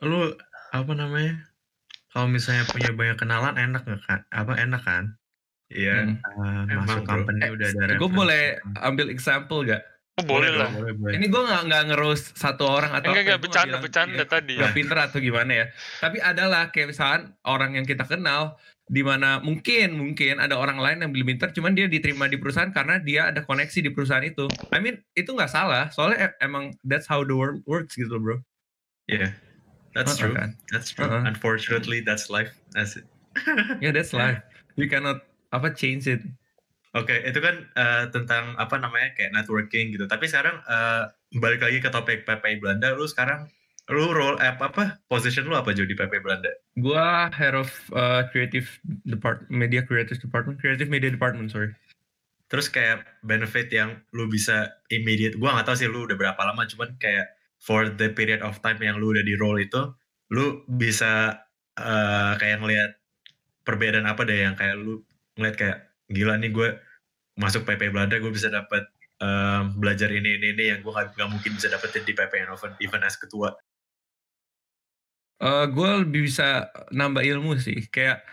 [0.04, 0.36] lu
[0.76, 1.40] apa namanya?
[2.12, 4.20] Kalau misalnya punya banyak kenalan enak nggak kan?
[4.28, 5.16] Apa enak kan?
[5.74, 6.16] Iya, hmm.
[6.38, 7.94] uh, masuk company eh, udah ada.
[7.98, 9.82] Gue boleh ambil example gak?
[10.22, 10.70] Oh, boleh, lah.
[10.70, 11.14] Boleh, boleh.
[11.18, 14.54] Ini gue gak, nggak ngerus satu orang atau enggak, enggak bercanda bercanda ya, tadi.
[14.62, 15.66] Gak pinter atau gimana ya.
[15.98, 21.02] Tapi adalah kayak misalkan orang yang kita kenal di mana mungkin mungkin ada orang lain
[21.02, 24.46] yang lebih pinter cuman dia diterima di perusahaan karena dia ada koneksi di perusahaan itu.
[24.70, 28.44] I mean itu nggak salah soalnya emang that's how the world works gitu bro.
[29.10, 29.34] Yeah,
[29.98, 30.36] that's uh -huh, true.
[30.38, 30.50] Kan?
[30.70, 31.10] That's true.
[31.10, 31.32] Uh -huh.
[31.32, 32.54] Unfortunately that's life.
[32.76, 33.08] That's it.
[33.84, 34.46] yeah, that's life.
[34.78, 35.24] You cannot
[35.54, 36.22] apa change it.
[36.94, 40.06] Oke, okay, itu kan uh, tentang apa namanya kayak networking gitu.
[40.06, 41.10] Tapi sekarang uh,
[41.42, 43.50] balik lagi ke topik PPI Belanda, lu sekarang
[43.90, 46.54] lu role apa apa position lu apa Jo di PPI Belanda?
[46.78, 48.70] Gua head of uh, creative
[49.10, 51.74] department, media creative department, creative media department, sorry.
[52.54, 56.70] Terus kayak benefit yang lu bisa immediate, gua nggak tahu sih lu udah berapa lama,
[56.70, 57.26] cuman kayak
[57.58, 59.90] for the period of time yang lu udah di role itu,
[60.30, 61.42] lu bisa
[61.82, 63.02] uh, kayak ngelihat
[63.66, 65.02] perbedaan apa deh yang kayak lu
[65.38, 65.78] ngeliat kayak
[66.12, 66.70] gila nih gue
[67.40, 68.86] masuk PP Belanda gue bisa dapat
[69.24, 72.78] um, belajar ini ini ini yang gue gak, gak mungkin bisa dapetin di PP Eindhoven
[72.84, 73.54] even as ketua.
[75.42, 78.24] Uh, gue lebih bisa nambah ilmu sih kayak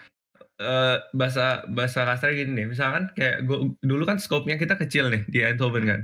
[0.60, 5.24] uh, bahasa bahasa kasar gini nih misalkan kayak gue dulu kan skopnya kita kecil nih
[5.26, 6.00] di Eindhoven kan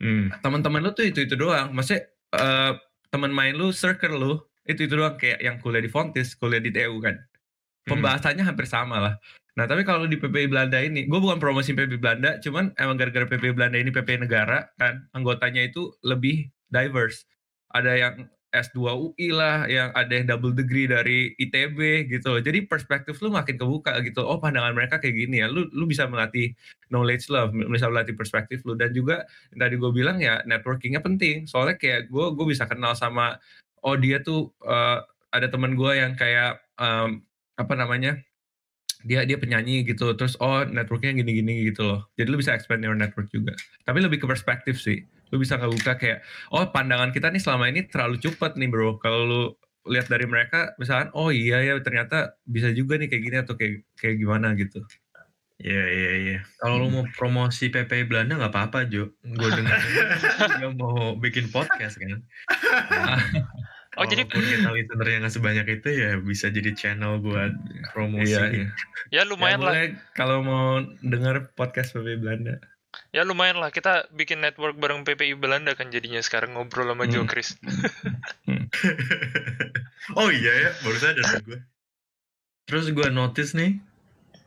[0.00, 0.40] hmm.
[0.40, 2.06] teman-teman lu tuh itu itu doang maksudnya
[2.38, 2.78] uh,
[3.12, 4.32] teman main lu circle lu
[4.64, 7.90] itu itu doang kayak yang kuliah di Fontis kuliah di TU kan hmm.
[7.90, 8.50] pembahasannya hmm.
[8.54, 9.14] hampir sama lah
[9.58, 13.26] Nah tapi kalau di PPI Belanda ini, gue bukan promosi PPI Belanda, cuman emang gara-gara
[13.26, 17.26] PPI Belanda ini PPI negara kan, anggotanya itu lebih diverse.
[17.74, 18.14] Ada yang
[18.54, 22.38] S2 UI lah, yang ada yang double degree dari ITB gitu.
[22.38, 24.24] Jadi perspektif lu makin kebuka gitu.
[24.24, 25.50] Oh pandangan mereka kayak gini ya.
[25.50, 26.54] Lu lu bisa melatih
[26.88, 28.72] knowledge lo, bisa melatih perspektif lu.
[28.78, 31.44] Dan juga yang tadi gue bilang ya networkingnya penting.
[31.44, 33.36] Soalnya kayak gue gue bisa kenal sama
[33.84, 37.20] oh dia tuh uh, ada teman gue yang kayak um,
[37.60, 38.16] apa namanya
[39.06, 42.98] dia dia penyanyi gitu terus oh networknya gini-gini gitu loh jadi lu bisa expand your
[42.98, 43.54] network juga
[43.86, 47.86] tapi lebih ke perspektif sih lu bisa ngebuka kayak oh pandangan kita nih selama ini
[47.86, 49.42] terlalu cepat nih bro kalau lu
[49.88, 53.86] lihat dari mereka misalkan oh iya ya ternyata bisa juga nih kayak gini atau kayak
[53.96, 54.82] kayak gimana gitu
[55.58, 56.38] Iya iya iya.
[56.62, 56.82] Kalau hmm.
[56.86, 59.10] lu mau promosi PPI Belanda nggak apa-apa Jo.
[59.26, 59.74] Gue dengar
[60.62, 62.22] dia mau bikin podcast kan.
[63.98, 67.50] Oh jadi kita listener yang nggak sebanyak itu ya bisa jadi channel buat
[67.90, 68.30] promosi.
[68.30, 68.68] Iya, iya.
[69.10, 69.74] Ya lumayan ya, lah.
[70.14, 72.62] Kalau mau denger podcast PPI Belanda.
[73.10, 77.12] Ya lumayan lah kita bikin network bareng PPI Belanda kan jadinya sekarang ngobrol sama hmm.
[77.12, 77.58] Joe Chris.
[78.48, 78.64] Hmm.
[80.16, 81.60] oh iya ya baru sadar gue.
[82.64, 83.76] Terus gue notice nih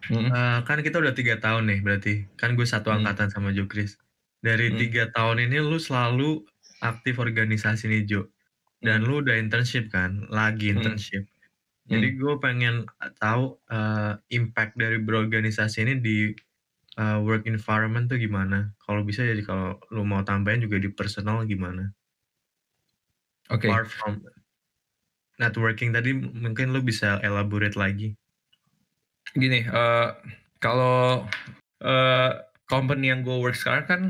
[0.09, 0.29] hmm.
[0.33, 3.01] uh, kan kita udah tiga tahun nih berarti kan gue satu hmm.
[3.01, 4.01] angkatan sama Joe Chris.
[4.41, 4.77] Dari hmm.
[4.81, 6.41] tiga tahun ini lu selalu
[6.81, 8.21] aktif organisasi nih Jo
[8.81, 10.81] dan lu udah internship kan, lagi hmm.
[10.81, 11.23] internship.
[11.87, 11.97] Hmm.
[11.97, 12.89] Jadi gue pengen
[13.21, 16.17] tahu uh, impact dari berorganisasi ini di
[16.97, 18.73] uh, work environment tuh gimana?
[18.81, 21.93] Kalau bisa jadi kalau lu mau tambahin juga di personal gimana?
[23.53, 23.67] Oke.
[23.67, 23.69] Okay.
[23.69, 24.13] Apart from
[25.41, 28.13] networking tadi mungkin lu bisa elaborate lagi.
[29.31, 30.13] Gini, uh,
[30.61, 31.25] kalau
[31.81, 32.31] uh,
[32.69, 34.01] company yang gue work sekarang kan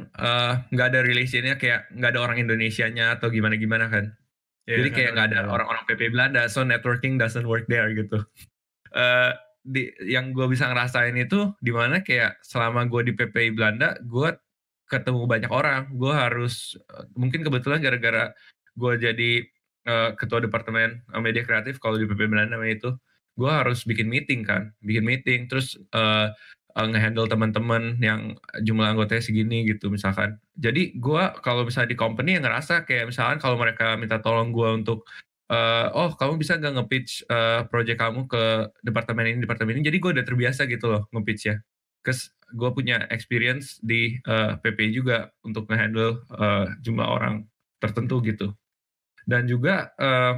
[0.70, 4.14] nggak uh, ada relationnya kayak nggak ada orang Indonesia-nya atau gimana-gimana kan.
[4.72, 8.24] Yeah, Jadi kayak nggak ada orang-orang PP Belanda, so networking doesn't work there gitu.
[8.96, 9.36] Uh,
[9.68, 14.32] di, yang gue bisa ngerasain itu di mana kayak selama gue di PPI Belanda, gue
[14.88, 15.92] ketemu banyak orang.
[15.92, 18.32] Gue harus uh, mungkin kebetulan gara-gara
[18.80, 19.32] gue jadi
[19.92, 22.96] uh, ketua departemen media kreatif kalau di PPI Belanda itu,
[23.36, 25.52] gue harus bikin meeting kan, bikin meeting.
[25.52, 26.32] Terus uh,
[26.76, 30.40] uh, ngehandle teman-teman yang jumlah anggotanya segini gitu misalkan.
[30.58, 34.70] Jadi gue kalau misalnya di company yang ngerasa kayak misalkan kalau mereka minta tolong gue
[34.84, 35.08] untuk
[35.52, 39.84] uh, oh kamu bisa nggak nge-pitch uh, project kamu ke departemen ini departemen ini.
[39.88, 41.56] Jadi gue udah terbiasa gitu loh nge-pitch ya.
[42.02, 47.48] Kes gue punya experience di uh, PPI juga untuk ngehandle uh, jumlah orang
[47.80, 48.52] tertentu gitu.
[49.24, 50.36] Dan juga uh,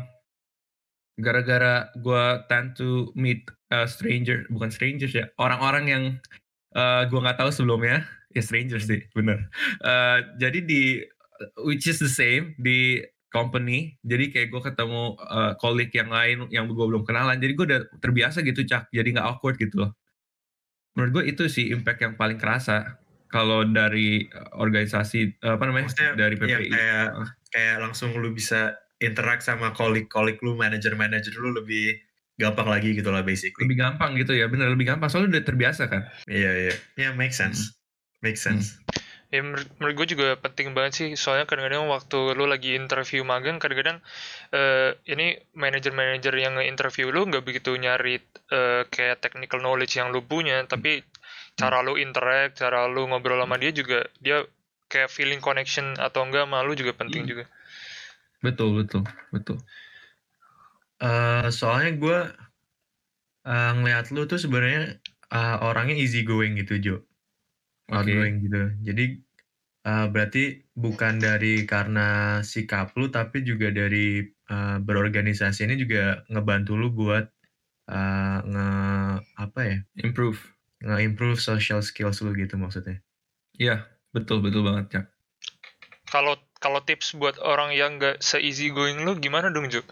[1.17, 6.03] gara-gara gue tend to meet uh, stranger bukan strangers ya orang-orang yang
[6.77, 9.49] uh, gue nggak tahu sebelumnya ya strangers sih bener.
[9.81, 11.01] Uh, jadi di
[11.65, 13.01] which is the same di
[13.33, 17.65] company jadi kayak gue ketemu uh, colleague yang lain yang gue belum kenalan jadi gue
[17.65, 19.91] udah terbiasa gitu cak jadi nggak awkward gitu loh.
[20.93, 23.01] Menurut gue itu sih impact yang paling kerasa
[23.33, 27.09] kalau dari organisasi apa namanya Maksudnya, dari PPI ya kayak
[27.49, 31.97] kayak langsung lu bisa interact sama colleague-colleague lu manager-manager lu lebih
[32.37, 33.69] gampang lagi gitu lah basically.
[33.69, 35.09] Lebih gampang gitu ya bener lebih gampang.
[35.09, 36.09] Soalnya udah terbiasa kan?
[36.25, 36.75] Iya iya.
[36.97, 37.73] Ya yeah, make sense.
[37.73, 38.25] Hmm.
[38.25, 38.73] make sense.
[38.73, 39.01] Hmm.
[39.33, 41.09] Ya menurut gue juga penting banget sih.
[41.17, 43.97] Soalnya kadang-kadang waktu lu lagi interview magang kadang-kadang
[44.53, 48.21] uh, ini manajer-manajer yang nge-interview lu nggak begitu nyari
[48.53, 50.61] uh, kayak technical knowledge yang lu punya.
[50.69, 51.01] Tapi
[51.57, 54.41] cara lu interact cara lu ngobrol sama dia juga dia
[54.89, 57.31] kayak feeling connection atau enggak sama lu juga penting hmm.
[57.33, 57.45] juga.
[58.45, 59.01] Betul betul
[59.33, 59.57] betul
[61.03, 62.19] uh, soalnya gue
[63.45, 64.97] uh, ngeliat lu tuh sebenarnya
[65.29, 66.97] uh, orangnya easy going gitu Jo
[67.91, 68.45] outgoing okay.
[68.47, 68.61] gitu.
[68.87, 69.05] Jadi
[69.87, 76.79] uh, berarti bukan dari karena sikap lu tapi juga dari uh, berorganisasi ini juga ngebantu
[76.79, 77.27] lu buat
[77.91, 78.69] uh, nge
[79.35, 79.77] apa ya?
[79.99, 80.39] Improve.
[80.83, 82.99] Nge-improve social skills lu gitu maksudnya.
[83.55, 85.05] Iya, betul betul banget, Cak.
[86.11, 89.87] Kalau kalau tips buat orang yang gak se-easy going lu gimana dong, Juk?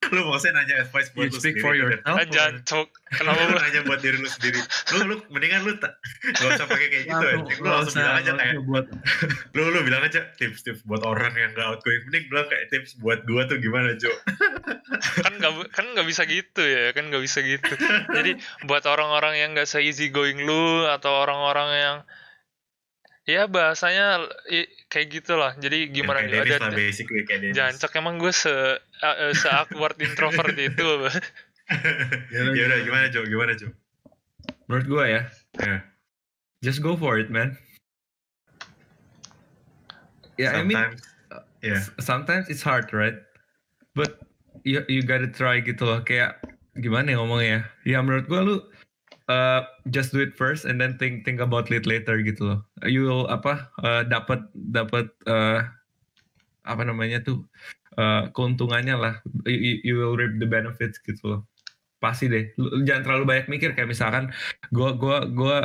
[0.16, 2.88] lu maksudnya nanya advice buat you lu speak sendiri for yourself jangan cok.
[3.20, 4.60] Kenapa lu nanya buat diri lu sendiri.
[4.96, 6.00] Lu lu mendingan lu tak
[6.40, 8.86] gak usah pakai kayak gitu ya lu langsung bilang aja kayak buat
[9.56, 12.00] lu lu bilang aja tips tips buat orang yang gak outgoing.
[12.08, 14.12] Mending bilang kayak tips buat gua tuh gimana Jo
[15.20, 17.72] kan gak kan gak bisa gitu ya kan gak bisa gitu.
[18.08, 21.96] Jadi buat orang-orang yang gak se easy going lu atau orang-orang yang
[23.28, 24.26] ya bahasanya
[24.88, 25.52] kayak gitulah.
[25.60, 29.96] Jadi gimana ya, kayak ada lah basically kayak jancok emang gue se uh, se awkward
[30.00, 30.86] introvert itu
[32.34, 33.22] ya udah gimana Jo?
[33.22, 33.70] Gimana Jo?
[34.66, 35.22] Menurut gue ya.
[35.58, 35.80] Yeah.
[36.60, 37.56] just go for it man.
[40.36, 40.80] Yeah sometimes, I mean
[41.62, 41.82] yeah.
[42.00, 43.16] sometimes it's hard right?
[43.96, 44.20] But
[44.64, 46.00] you you gotta try gitu loh.
[46.04, 46.40] Kayak
[46.78, 47.58] gimana ya ngomongnya?
[47.84, 48.56] Ya menurut gue lu
[49.28, 52.60] uh, just do it first and then think think about it later gitu loh.
[52.84, 55.64] You will apa uh, dapat dapat uh,
[56.68, 57.44] apa namanya tuh
[58.00, 59.14] uh, keuntungannya lah.
[59.44, 61.40] You, you will reap the benefits gitu loh.
[62.00, 62.48] Pasti deh.
[62.56, 64.32] Lu, jangan terlalu banyak mikir kayak misalkan
[64.72, 65.56] gua gua gua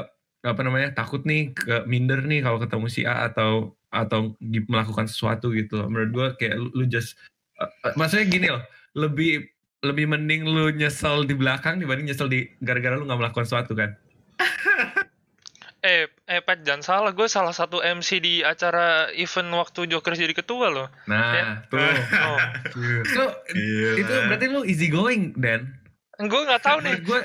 [0.44, 5.56] apa namanya takut nih ke minder nih kalau ketemu si A atau atau melakukan sesuatu
[5.56, 5.88] gitu loh.
[5.88, 7.16] Menurut gua kayak lu, lu just
[7.64, 8.62] uh, maksudnya gini loh,
[9.00, 13.78] lebih lebih mending lu nyesel di belakang dibanding nyesel di gara-gara lu nggak melakukan sesuatu
[13.78, 13.94] kan
[15.86, 20.34] eh eh Pat jangan salah gue salah satu MC di acara event waktu Joker jadi
[20.34, 21.46] ketua loh nah ya?
[21.70, 22.40] tuh oh.
[23.14, 23.22] so,
[23.54, 25.70] itu berarti lu easy going Dan
[26.18, 27.20] gue nggak tahu nih gue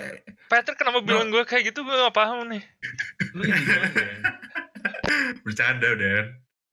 [0.52, 1.06] Patrick kenapa no.
[1.08, 2.60] bilang gue kayak gitu gue nggak paham nih
[3.32, 4.12] lu easy going Dan
[5.48, 6.24] bercanda Dan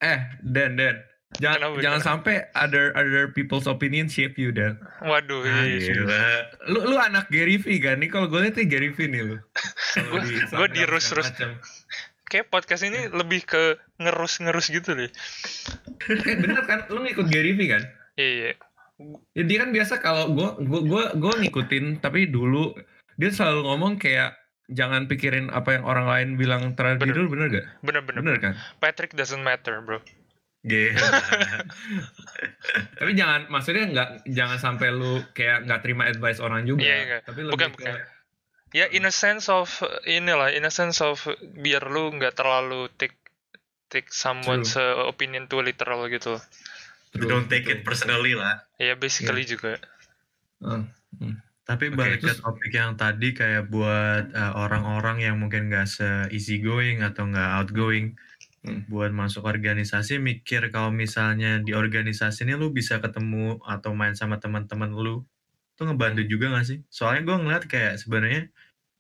[0.04, 0.96] eh Dan Dan
[1.38, 4.80] Jangan Kenapa, jangan sampai other other people's opinion shape you dan.
[5.04, 6.24] Waduh, ah, gila.
[6.72, 8.00] Lu lu anak Gary V kan?
[8.00, 9.38] Nih kalau gue lihat nih Gary V nih lu.
[10.56, 11.28] gue di rus rus.
[12.28, 15.12] Kayak podcast ini lebih ke ngerus-ngerus gitu deh.
[16.12, 16.84] eh bener kan?
[16.92, 17.84] Lu ngikut Gary V kan?
[18.20, 18.52] Iya.
[18.52, 18.54] iya.
[19.38, 22.74] Ya, dia kan biasa kalau gue gue gue gue ngikutin tapi dulu
[23.16, 24.34] dia selalu ngomong kayak
[24.74, 27.30] jangan pikirin apa yang orang lain bilang terhadap bener.
[27.30, 27.66] bener gak?
[27.86, 28.20] Bener bener.
[28.26, 28.54] Bener kan?
[28.82, 30.02] Patrick doesn't matter bro.
[30.68, 30.98] Yeah.
[33.00, 36.84] tapi jangan maksudnya nggak jangan sampai lu kayak nggak terima advice orang juga.
[36.84, 37.18] Iya, iya.
[37.24, 38.17] Tapi lebih bukan, ke, bukan.
[38.76, 41.24] Ya in a sense of inilah in a sense of
[41.56, 43.16] biar lu nggak terlalu take
[43.88, 46.36] take someone's uh, opinion too literal gitu.
[47.16, 48.68] True, Don't take it personally lah.
[48.76, 49.52] Ya basically yeah.
[49.56, 49.74] juga.
[50.60, 50.84] Uh,
[51.16, 51.40] hmm.
[51.68, 55.88] Tapi okay, balik ke topik yang tadi kayak buat uh, orang-orang uh, yang mungkin nggak
[55.88, 58.16] se easy going atau nggak outgoing,
[58.64, 58.88] hmm.
[58.88, 64.40] buat masuk organisasi mikir kalau misalnya di organisasi ini lu bisa ketemu atau main sama
[64.40, 65.28] teman-teman lu
[65.78, 66.82] itu ngebantu juga gak sih?
[66.90, 68.50] Soalnya gue ngeliat kayak sebenarnya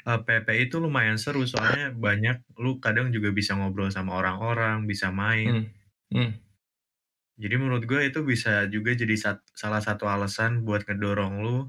[0.05, 4.85] uh, eh, PP itu lumayan seru soalnya banyak lu kadang juga bisa ngobrol sama orang-orang,
[4.85, 5.65] bisa main.
[6.13, 6.13] Hmm.
[6.13, 6.31] Hmm.
[7.41, 11.65] Jadi menurut gue itu bisa juga jadi sat salah satu alasan buat ngedorong lu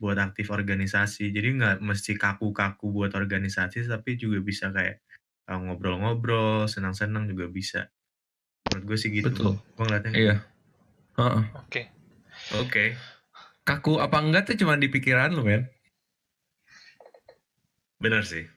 [0.00, 1.28] buat aktif organisasi.
[1.28, 5.04] Jadi nggak mesti kaku-kaku buat organisasi tapi juga bisa kayak
[5.44, 7.92] ngobrol-ngobrol, senang-senang juga bisa.
[8.72, 9.28] Menurut gue sih gitu.
[9.28, 9.52] Betul.
[9.76, 10.12] Gue ngeliatnya.
[10.16, 10.36] Iya.
[11.16, 11.44] Uh -uh.
[11.52, 11.68] Oke.
[11.68, 11.84] Okay.
[12.56, 12.68] Oke.
[12.68, 12.88] Okay.
[13.68, 15.68] Kaku apa enggak tuh cuma di pikiran lu, men.
[18.00, 18.48] Bener sih.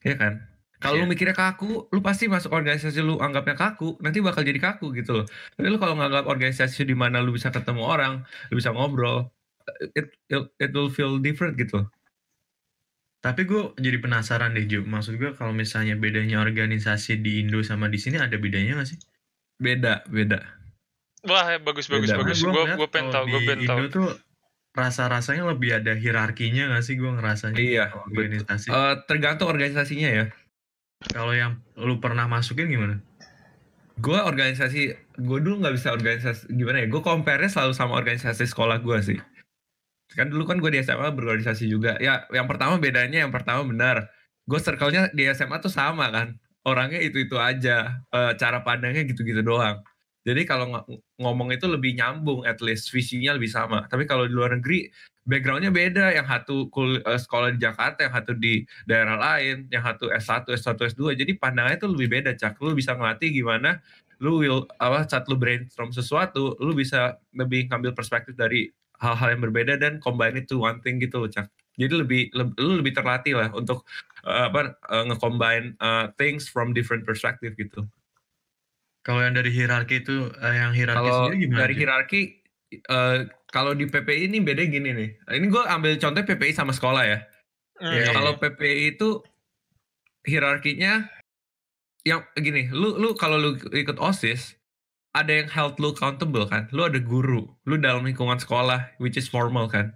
[0.00, 0.34] Iya kan?
[0.80, 1.04] Kalau yeah.
[1.04, 5.20] lu mikirnya kaku, lu pasti masuk organisasi lu anggapnya kaku, nanti bakal jadi kaku gitu
[5.20, 5.26] loh.
[5.52, 9.28] Tapi lu kalau nganggap organisasi di mana lu bisa ketemu orang, lu bisa ngobrol,
[9.92, 11.84] it, it, it will feel different gitu.
[13.20, 17.92] Tapi gue jadi penasaran deh Ju, maksud gue kalau misalnya bedanya organisasi di Indo sama
[17.92, 18.98] di sini ada bedanya gak sih?
[19.60, 20.59] Beda, beda.
[21.28, 22.20] Wah, bagus bagus beda.
[22.20, 22.38] bagus.
[22.40, 23.80] Gue gue pengen tahu, gue pengen tahu.
[23.92, 24.10] Tuh
[24.70, 27.58] rasa-rasanya lebih ada hierarkinya gak sih gue ngerasanya?
[27.58, 28.70] Iya, organisasi.
[28.70, 30.24] Uh, tergantung organisasinya ya.
[31.10, 33.00] Kalau yang lu pernah masukin gimana?
[34.00, 36.86] Gue organisasi, gue dulu nggak bisa organisasi gimana ya?
[36.88, 39.18] Gue compare selalu sama organisasi sekolah gue sih.
[40.12, 41.96] Kan dulu kan gue di SMA berorganisasi juga.
[42.00, 44.08] Ya, yang pertama bedanya yang pertama benar.
[44.48, 46.36] Gue circle-nya di SMA tuh sama kan.
[46.64, 48.04] Orangnya itu-itu aja.
[48.12, 49.80] E, cara pandangnya gitu-gitu doang.
[50.30, 50.86] Jadi kalau ng
[51.18, 53.90] ngomong itu lebih nyambung, at least visinya lebih sama.
[53.90, 54.86] Tapi kalau di luar negeri,
[55.26, 56.14] backgroundnya beda.
[56.14, 60.46] Yang satu kul uh, sekolah di Jakarta, yang satu di daerah lain, yang satu S1,
[60.54, 61.18] S1, S2.
[61.18, 62.62] Jadi pandangannya itu lebih beda, Cak.
[62.62, 63.82] Lu bisa ngelatih gimana
[64.20, 68.68] lu will apa saat lu brainstorm sesuatu, lu bisa lebih ngambil perspektif dari
[69.00, 71.48] hal-hal yang berbeda dan combine itu one thing gitu loh, Cak.
[71.80, 73.88] Jadi lebih, lebih lu lebih terlatih lah untuk
[74.28, 77.88] uh, apa uh, nge-combine uh, things from different perspective gitu.
[79.10, 81.58] Kalau yang dari hierarki itu, uh, yang hierarki kalau sendiri gimana?
[81.66, 82.20] Dari hierarki,
[82.86, 83.18] uh,
[83.50, 85.10] kalau di PPI ini beda gini nih.
[85.34, 87.18] Ini gue ambil contoh PPI sama sekolah ya.
[87.82, 87.90] Mm.
[87.90, 89.18] Ya, kalau PPI itu
[90.22, 91.10] hierarkinya
[92.06, 94.54] yang gini, lu lu kalau lu ikut OSIS
[95.10, 96.70] ada yang held lu accountable kan.
[96.70, 99.90] Lu ada guru, lu dalam lingkungan sekolah which is formal kan.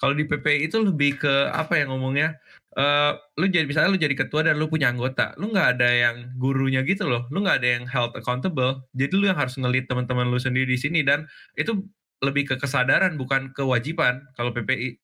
[0.00, 2.40] Kalau di PPI itu lebih ke apa yang ngomongnya
[2.76, 6.16] uh, lu jadi misalnya lu jadi ketua dan lu punya anggota, lu nggak ada yang
[6.38, 8.84] gurunya gitu loh, lu nggak ada yang held accountable.
[8.94, 11.26] Jadi lu yang harus ngelit teman-teman lu sendiri di sini dan
[11.58, 11.82] itu
[12.22, 14.98] lebih ke kesadaran bukan kewajiban kalau PPI.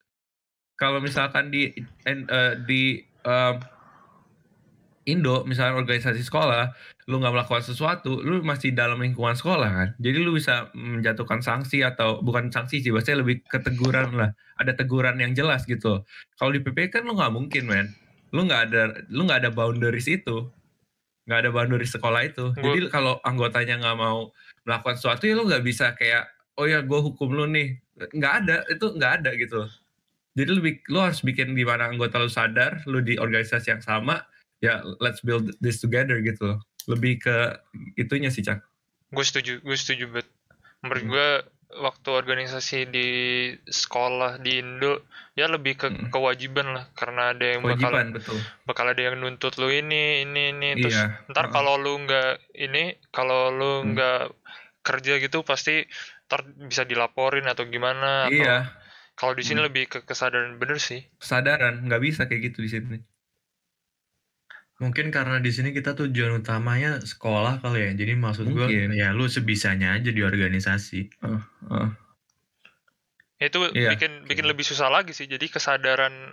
[0.78, 1.68] Kalau misalkan di
[2.08, 3.60] uh, di uh,
[5.08, 6.70] Indo, misalnya organisasi sekolah,
[7.10, 9.88] lu nggak melakukan sesuatu, lu masih dalam lingkungan sekolah kan.
[9.98, 14.30] Jadi lu bisa menjatuhkan sanksi atau bukan sanksi sih, bahasanya lebih keteguran lah
[14.62, 16.06] ada teguran yang jelas gitu.
[16.38, 17.90] Kalau di PP kan lu nggak mungkin, men.
[18.30, 20.46] Lu nggak ada lu nggak ada boundaries itu.
[21.26, 22.54] Nggak ada boundaries sekolah itu.
[22.54, 24.30] Jadi kalau anggotanya nggak mau
[24.62, 27.74] melakukan sesuatu ya lu nggak bisa kayak oh ya gue hukum lu nih.
[28.14, 29.66] Nggak ada, itu nggak ada gitu.
[30.38, 34.22] Jadi lebih lu harus bikin gimana anggota lu sadar, lu di organisasi yang sama,
[34.62, 36.54] ya let's build this together gitu.
[36.88, 37.36] Lebih ke
[37.98, 38.62] itunya sih, Cak.
[39.10, 40.28] Gue setuju, gue setuju bet.
[40.80, 41.12] Menurut hmm.
[41.12, 41.28] gue
[41.78, 43.08] waktu organisasi di
[43.62, 45.06] sekolah di Indo
[45.38, 46.10] ya lebih ke hmm.
[46.10, 48.38] kewajiban lah karena ada yang kewajiban, bakal betul.
[48.66, 51.22] bakal ada yang nuntut lu ini ini ini terus iya.
[51.30, 53.86] ntar uh kalau lu nggak ini kalau lu hmm.
[53.94, 54.36] nggak hmm.
[54.82, 55.86] kerja gitu pasti
[56.26, 58.70] ntar bisa dilaporin atau gimana iya
[59.18, 59.66] kalau di sini hmm.
[59.70, 62.98] lebih ke kesadaran bener sih kesadaran nggak bisa kayak gitu di sini
[64.80, 67.90] Mungkin karena di sini kita tujuan utamanya sekolah kali ya.
[67.92, 71.20] Jadi maksud gue ya lu sebisanya aja di organisasi.
[71.20, 71.36] Uh,
[71.68, 71.88] uh.
[73.36, 73.92] Itu yeah.
[73.92, 75.28] bikin bikin lebih susah lagi sih.
[75.28, 76.32] Jadi kesadaran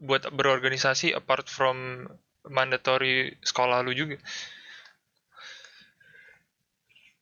[0.00, 2.08] buat berorganisasi apart from
[2.48, 4.16] mandatory sekolah lu juga.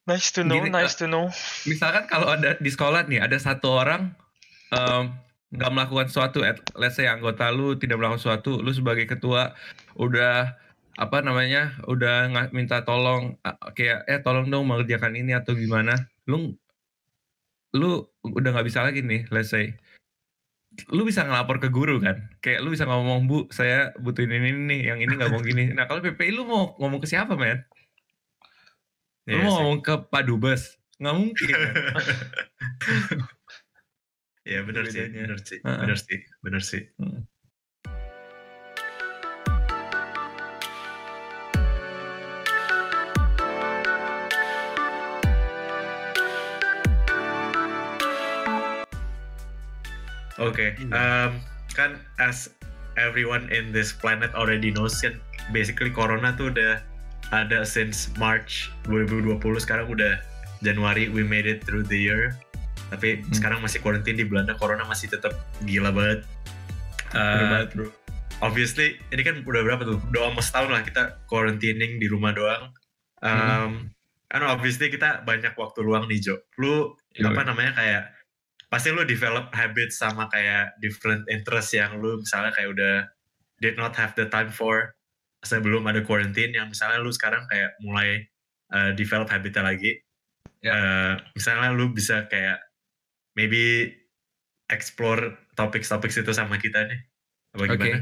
[0.06, 1.35] Nice to know, Gini, nice to know.
[1.66, 4.14] Misalkan kalau ada di sekolah nih ada satu orang
[5.50, 9.54] nggak melakukan sesuatu, at, let's say anggota lu tidak melakukan sesuatu, lu sebagai ketua
[9.98, 10.54] udah
[11.00, 13.40] apa namanya udah nggak minta tolong
[13.72, 15.96] kayak eh tolong dong mengerjakan ini atau gimana.
[16.28, 16.54] Lu
[17.74, 19.74] lu udah nggak bisa lagi nih let's say.
[20.94, 22.30] Lu bisa ngelapor ke guru kan?
[22.38, 25.74] Kayak lu bisa ngomong bu saya butuh ini nih yang ini nggak mau gini.
[25.74, 27.66] Nah kalau PPI lu mau ngomong ke siapa men?
[29.26, 29.56] Lu yeah, mau sih.
[29.58, 30.78] ngomong ke Pak Dubes?
[31.02, 31.74] Nggak mungkin kan?
[34.50, 37.22] ya benar sih benar sih benar sih benar sih hmm.
[50.40, 50.88] Oke, okay.
[50.88, 51.36] Um,
[51.76, 52.48] kan as
[52.96, 55.20] everyone in this planet already knows kan,
[55.52, 56.80] basically corona tuh udah
[57.28, 60.16] ada since March 2020 sekarang udah
[60.64, 62.40] Januari we made it through the year.
[62.91, 63.32] Tapi hmm.
[63.32, 65.32] sekarang masih quarantine di Belanda, corona masih tetap
[65.62, 66.26] gila banget.
[67.14, 67.86] Uh, banget bro.
[68.41, 69.99] Obviously, ini kan udah berapa tuh?
[70.11, 72.72] Udah almost tahun lah kita quarantining di rumah doang.
[73.20, 73.74] Um, hmm.
[74.30, 76.36] Kan obviously kita banyak waktu luang nih Jo.
[76.59, 78.03] Lu Yo, apa namanya kayak
[78.70, 82.95] pasti lu develop habit sama kayak different interest yang lu misalnya kayak udah
[83.59, 84.95] did not have the time for
[85.43, 88.30] sebelum ada quarantine yang misalnya lu sekarang kayak mulai
[88.70, 89.99] uh, develop habitnya lagi
[90.62, 90.70] yeah.
[90.70, 90.74] Ya.
[90.78, 92.62] uh, misalnya lu bisa kayak
[93.35, 93.95] maybe
[94.70, 97.01] explore topik-topik itu sama kita nih.
[97.53, 97.83] Apa gimana?
[97.83, 98.01] Okay.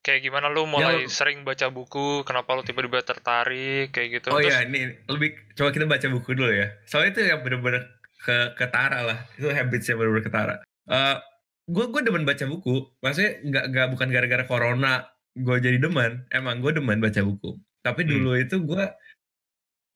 [0.00, 2.24] kayak gimana lu mulai ya, sering baca buku?
[2.24, 3.92] Kenapa lu tiba-tiba tertarik?
[3.92, 4.26] Kayak gitu.
[4.32, 6.72] Oh iya ini lebih coba kita baca buku dulu ya.
[6.88, 7.84] Soalnya itu yang bener-bener
[8.24, 9.18] ke ketara lah.
[9.36, 10.54] Itu habits yang bener-bener ketara.
[10.88, 11.20] Uh,
[11.68, 12.88] gue gue demen baca buku.
[13.04, 15.04] Maksudnya nggak nggak bukan gara-gara corona
[15.36, 16.24] gue jadi demen.
[16.32, 17.60] Emang gue demen baca buku.
[17.84, 18.08] Tapi hmm.
[18.08, 18.84] dulu itu gue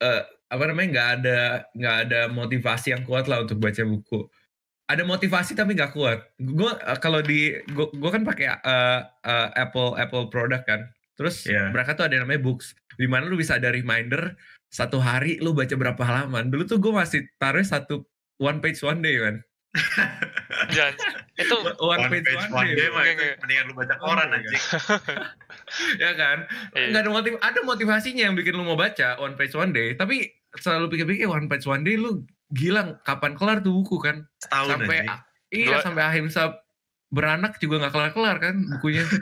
[0.05, 1.39] uh, apa namanya nggak ada
[1.73, 4.29] nggak ada motivasi yang kuat lah untuk baca buku
[4.85, 6.21] ada motivasi tapi nggak kuat.
[6.37, 10.89] Gue uh, kalau di gue kan pakai uh, uh, Apple Apple produk kan.
[11.15, 11.71] Terus yeah.
[11.71, 12.75] mereka tuh ada yang namanya books.
[12.99, 14.35] Di mana lu bisa ada reminder
[14.69, 16.51] satu hari lu baca berapa halaman.
[16.53, 18.05] Dulu tuh gue masih taruh satu
[18.43, 19.37] one page one day kan.
[20.71, 20.95] Jangan,
[21.43, 24.59] itu one, one page, page one, one day, day mendingan lu baca koran oh, aja.
[26.03, 26.39] ya kan?
[26.79, 26.95] Iya.
[26.95, 30.31] Nggak ada motiv ada motivasinya yang bikin lu mau baca one page one day, tapi
[30.63, 32.23] selalu pikir-pikir one page one day lu
[32.55, 35.15] gila kapan kelar tuh buku kan Setahun sampai aja.
[35.51, 35.83] iya Dua.
[35.83, 36.43] sampai Ahimsa
[37.11, 39.03] beranak juga nggak kelar-kelar kan bukunya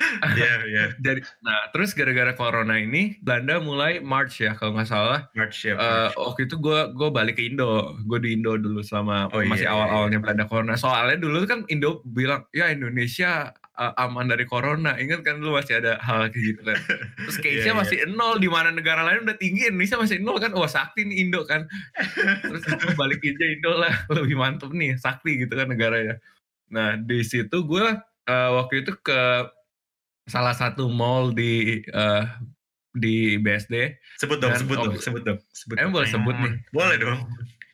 [0.00, 0.84] Iya, iya.
[1.04, 5.28] Jadi, nah terus gara-gara corona ini Belanda mulai March ya kalau nggak salah.
[5.36, 5.76] March ya.
[5.76, 9.68] Uh, waktu itu gue gue balik ke Indo, gue di Indo dulu selama oh, masih
[9.68, 10.24] iya, iya awal-awalnya iya.
[10.24, 10.74] Belanda corona.
[10.76, 15.00] Soalnya dulu kan Indo bilang ya Indonesia uh, aman dari corona.
[15.00, 16.78] Ingat kan dulu masih ada hal kayak gitu kan.
[17.24, 18.12] Terus case-nya yeah, masih yeah.
[18.12, 20.52] nol di mana negara lain udah tinggi, Indonesia masih nol kan.
[20.52, 21.64] Wah sakti nih Indo kan.
[22.44, 22.62] Terus
[23.00, 26.20] balik aja Indo lah, lebih mantep nih sakti gitu kan negaranya.
[26.68, 27.84] Nah di situ gue
[28.28, 29.48] uh, waktu itu ke
[30.28, 32.28] salah satu mall di uh,
[32.92, 33.96] di BSD.
[34.20, 35.38] Sebut dong, sebut oh, dong, sebut dong.
[35.50, 36.52] Sebut emang boleh sebut nih?
[36.70, 37.20] Boleh dong.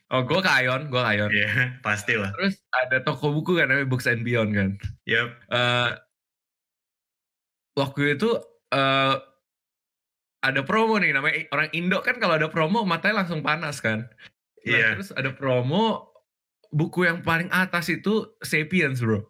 [0.07, 1.30] Oh, gue ke Ion, gue ke Ion.
[1.34, 2.30] Iya, yeah, pasti lah.
[2.38, 4.70] Terus ada toko buku kan namanya Books and Beyond kan.
[5.11, 5.28] Yep.
[5.50, 5.90] Uh,
[7.74, 8.38] waktu itu
[8.70, 9.14] uh,
[10.46, 14.07] ada promo nih namanya orang Indo kan kalau ada promo matanya langsung panas kan.
[14.07, 14.78] Nah, iya.
[14.78, 14.90] Yeah.
[14.94, 16.14] Terus ada promo
[16.70, 19.26] buku yang paling atas itu Sapiens, Bro.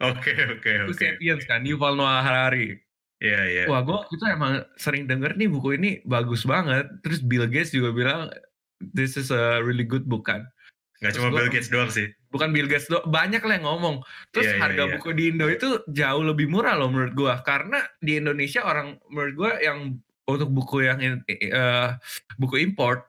[0.00, 0.96] Oke, oke, oke.
[0.96, 2.80] Sapiens kan, Yuval Noah Harari.
[3.20, 3.58] Iya, yeah, iya.
[3.64, 3.66] Yeah.
[3.68, 6.88] Wah, gue itu emang sering denger nih buku ini bagus banget.
[7.04, 8.32] Terus Bill Gates juga bilang
[8.80, 10.48] this is a really good book kan.
[11.02, 12.08] Gak cuma Bill Gates doang sih.
[12.32, 14.00] Bukan Bill Gates doang, banyak lah yang ngomong.
[14.32, 14.94] Terus yeah, iya, harga yeah, yeah.
[14.96, 17.44] buku di Indo itu jauh lebih murah loh menurut gua.
[17.44, 21.20] Karena di Indonesia orang menurut gua yang untuk buku yang
[21.52, 21.88] uh,
[22.40, 23.04] buku import,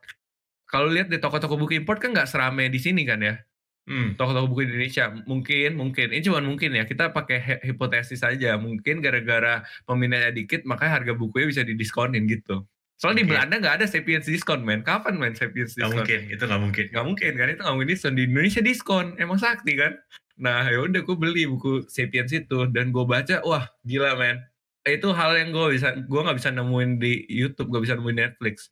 [0.67, 3.39] kalau lihat di toko-toko buku import kan nggak serame di sini kan ya.
[3.85, 8.97] Hmm, toko-toko buku Indonesia mungkin mungkin ini cuma mungkin ya kita pakai hipotesis saja mungkin
[8.97, 12.65] gara-gara peminatnya dikit makanya harga bukunya bisa didiskonin gitu
[12.95, 13.27] Soalnya okay.
[13.27, 14.79] di Belanda nggak ada Sapiens diskon, men.
[14.79, 15.91] Kapan men Sapiens diskon?
[15.91, 16.85] Gak mungkin, itu nggak mungkin.
[16.95, 18.13] Gak mungkin kan, itu nggak mungkin diskon.
[18.15, 19.99] Di Indonesia diskon, emang sakti kan?
[20.39, 24.39] Nah ya udah gue beli buku Sapiens itu dan gue baca, wah gila men.
[24.87, 28.71] Itu hal yang gue bisa, gue nggak bisa nemuin di YouTube, gue bisa nemuin Netflix.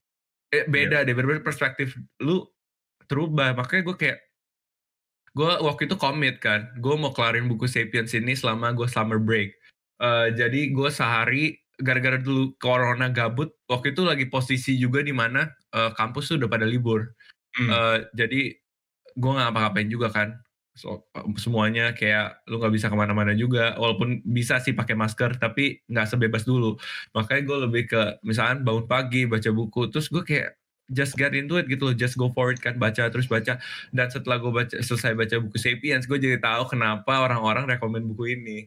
[0.53, 1.07] Eh, beda yeah.
[1.07, 2.45] deh, berbeda perspektif lu
[3.09, 3.57] terubah.
[3.57, 4.19] Makanya gue kayak,
[5.33, 9.57] gue waktu itu komit kan, gue mau kelarin buku Sapiens ini selama gue summer break.
[9.97, 15.51] Uh, jadi gue sehari gara-gara dulu corona gabut waktu itu lagi posisi juga di mana
[15.75, 17.11] uh, kampus tuh udah pada libur.
[17.53, 17.69] Hmm.
[17.69, 18.55] uh, jadi
[19.13, 20.33] gue nggak ngapa-ngapain juga kan.
[20.73, 21.05] So,
[21.37, 26.09] semuanya kayak lu nggak bisa ke mana-mana juga walaupun bisa sih pakai masker tapi nggak
[26.09, 26.81] sebebas dulu.
[27.13, 30.57] Makanya gue lebih ke misalnya bangun pagi baca buku terus gue kayak
[30.89, 33.61] just get into it gitu loh just go for it kan baca terus baca.
[33.93, 38.33] Dan setelah gue baca selesai baca buku Sapiens gue jadi tahu kenapa orang-orang rekomend buku
[38.33, 38.65] ini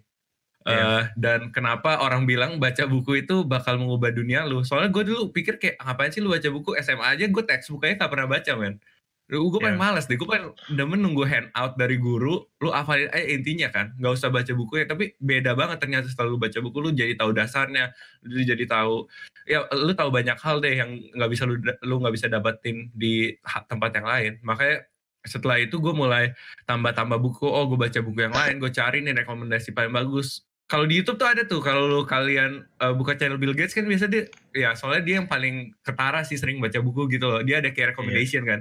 [0.67, 0.75] Yeah.
[0.75, 0.83] Iya.
[0.83, 4.67] Uh, dan kenapa orang bilang baca buku itu bakal mengubah dunia lu?
[4.67, 8.11] Soalnya gue dulu pikir kayak ngapain sih lu baca buku SMA aja gue textbooknya gak
[8.11, 8.83] pernah baca men.
[9.27, 9.91] Gue pengen yeah.
[9.91, 14.23] males deh, gue pengen udah menunggu handout dari guru, lu hafalin eh intinya kan, nggak
[14.23, 17.35] usah baca buku ya, tapi beda banget ternyata setelah lu baca buku, lu jadi tahu
[17.35, 17.91] dasarnya,
[18.23, 19.03] lu jadi tahu,
[19.51, 23.35] ya lu tahu banyak hal deh yang nggak bisa lu lu nggak bisa dapetin di
[23.67, 24.33] tempat yang lain.
[24.47, 24.87] Makanya
[25.27, 26.31] setelah itu gue mulai
[26.71, 30.83] tambah-tambah buku, oh gue baca buku yang lain, gue cari nih rekomendasi paling bagus, kalau
[30.83, 34.27] di YouTube tuh ada tuh kalau kalian uh, buka channel Bill Gates kan biasa dia
[34.51, 37.41] ya soalnya dia yang paling ketara sih sering baca buku gitu loh.
[37.47, 38.51] Dia ada kayak recommendation yeah.
[38.51, 38.61] kan.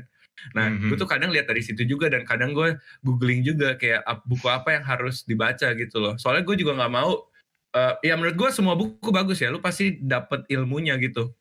[0.53, 0.93] Nah, mm-hmm.
[0.93, 4.77] gue tuh kadang lihat dari situ juga dan kadang gue googling juga kayak buku apa
[4.77, 6.13] yang harus dibaca gitu loh.
[6.21, 7.25] Soalnya gue juga nggak mau
[7.73, 9.49] uh, ya menurut gue semua buku bagus ya.
[9.49, 11.33] Lu pasti dapet ilmunya gitu.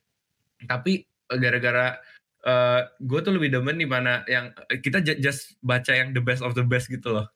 [0.64, 2.00] Tapi uh, gara-gara
[2.48, 6.56] uh, gue tuh lebih demen di mana yang kita just baca yang the best of
[6.56, 7.28] the best gitu loh.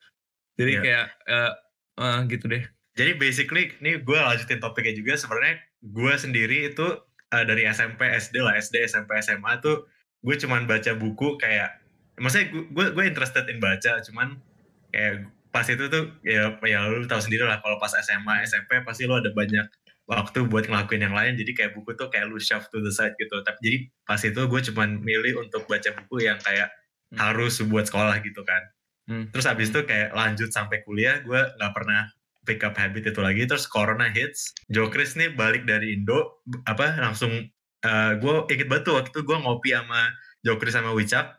[0.57, 0.83] Jadi yeah.
[0.83, 1.53] kayak uh,
[2.01, 2.65] uh, gitu deh.
[2.99, 5.15] Jadi basically ini gue lanjutin topiknya juga.
[5.15, 6.87] Sebenarnya gue sendiri itu
[7.31, 9.87] uh, dari SMP SD lah SD SMP SMA tuh
[10.19, 11.79] gue cuman baca buku kayak
[12.19, 14.03] maksudnya gue gue interested in baca.
[14.03, 14.43] Cuman
[14.91, 19.07] kayak pas itu tuh ya ya lu tahu sendiri lah kalau pas SMA SMP pasti
[19.07, 19.71] lu ada banyak
[20.11, 21.39] waktu buat ngelakuin yang lain.
[21.39, 23.39] Jadi kayak buku tuh kayak lu shove to the side gitu.
[23.47, 26.75] Tapi jadi pas itu gue cuman milih untuk baca buku yang kayak
[27.15, 27.19] hmm.
[27.23, 28.75] harus buat sekolah gitu kan.
[29.09, 29.25] Hmm.
[29.33, 32.13] terus habis itu kayak lanjut sampai kuliah gue nggak pernah
[32.49, 34.57] pick up habit itu lagi terus corona hits.
[34.73, 37.53] Joe Chris nih balik dari Indo apa langsung
[37.85, 40.01] uh, gue inget banget tuh waktu itu gue ngopi sama
[40.41, 41.37] Joe Chris sama Wicak.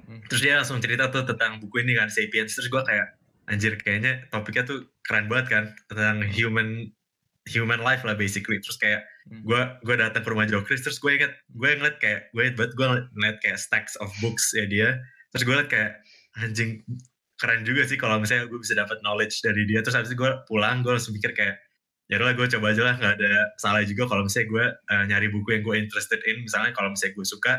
[0.00, 0.22] Hmm.
[0.26, 2.50] terus dia langsung cerita tuh tentang buku ini kan Sapiens.
[2.50, 3.14] Terus gue kayak
[3.46, 6.90] anjir kayaknya topiknya tuh keren banget kan tentang human
[7.46, 8.58] human life lah basically.
[8.58, 9.86] Terus kayak gue hmm.
[9.86, 12.72] gue datang ke rumah Joe Chris terus gue inget gue ngeliat kayak gue inget banget
[12.74, 14.98] gue ngeliat kayak stacks of books ya dia.
[15.30, 15.92] Terus gue liat kayak
[16.42, 16.82] anjing
[17.40, 19.80] keren juga sih kalau misalnya gue bisa dapat knowledge dari dia.
[19.80, 21.56] Terus habis itu gue pulang gue langsung mikir kayak
[22.12, 25.28] ya udah gue coba aja lah nggak ada salah juga kalau misalnya gue uh, nyari
[25.32, 26.44] buku yang gue interested in.
[26.44, 27.52] Misalnya kalau misalnya gue suka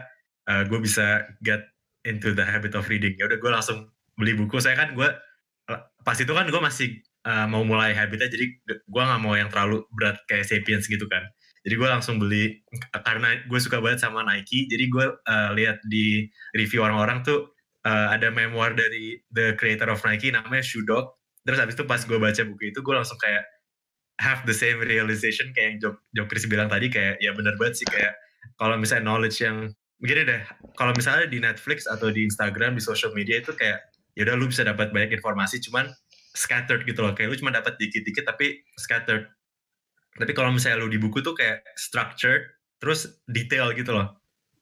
[0.45, 1.65] uh, gue bisa get
[2.05, 3.17] into the habit of reading.
[3.17, 4.61] Ya udah gue langsung beli buku.
[4.61, 5.09] Saya kan gue
[6.05, 9.81] pas itu kan gue masih uh, mau mulai habitnya jadi gue nggak mau yang terlalu
[9.97, 11.25] berat kayak Sapiens gitu kan.
[11.61, 12.61] Jadi gue langsung beli
[13.05, 16.25] karena gue suka banget sama Nike jadi gue uh, lihat di
[16.57, 17.50] review orang-orang tuh
[17.85, 21.15] uh, ada memoir dari the creator of Nike namanya Shoe Dog.
[21.41, 23.41] Terus abis itu pas gue baca buku itu gue langsung kayak
[24.21, 27.81] have the same realization kayak yang Jok, Jok Chris bilang tadi kayak ya bener banget
[27.81, 28.13] sih kayak
[28.61, 30.41] kalau misalnya knowledge yang begini deh
[30.77, 33.81] kalau misalnya di Netflix atau di Instagram di social media itu kayak
[34.13, 35.89] ya udah lu bisa dapat banyak informasi cuman
[36.35, 37.13] scattered gitu loh.
[37.15, 39.27] Kayak lu cuma dapat dikit-dikit tapi scattered.
[40.15, 42.43] Tapi kalau misalnya lu di buku tuh kayak structured
[42.81, 44.19] terus detail gitu loh.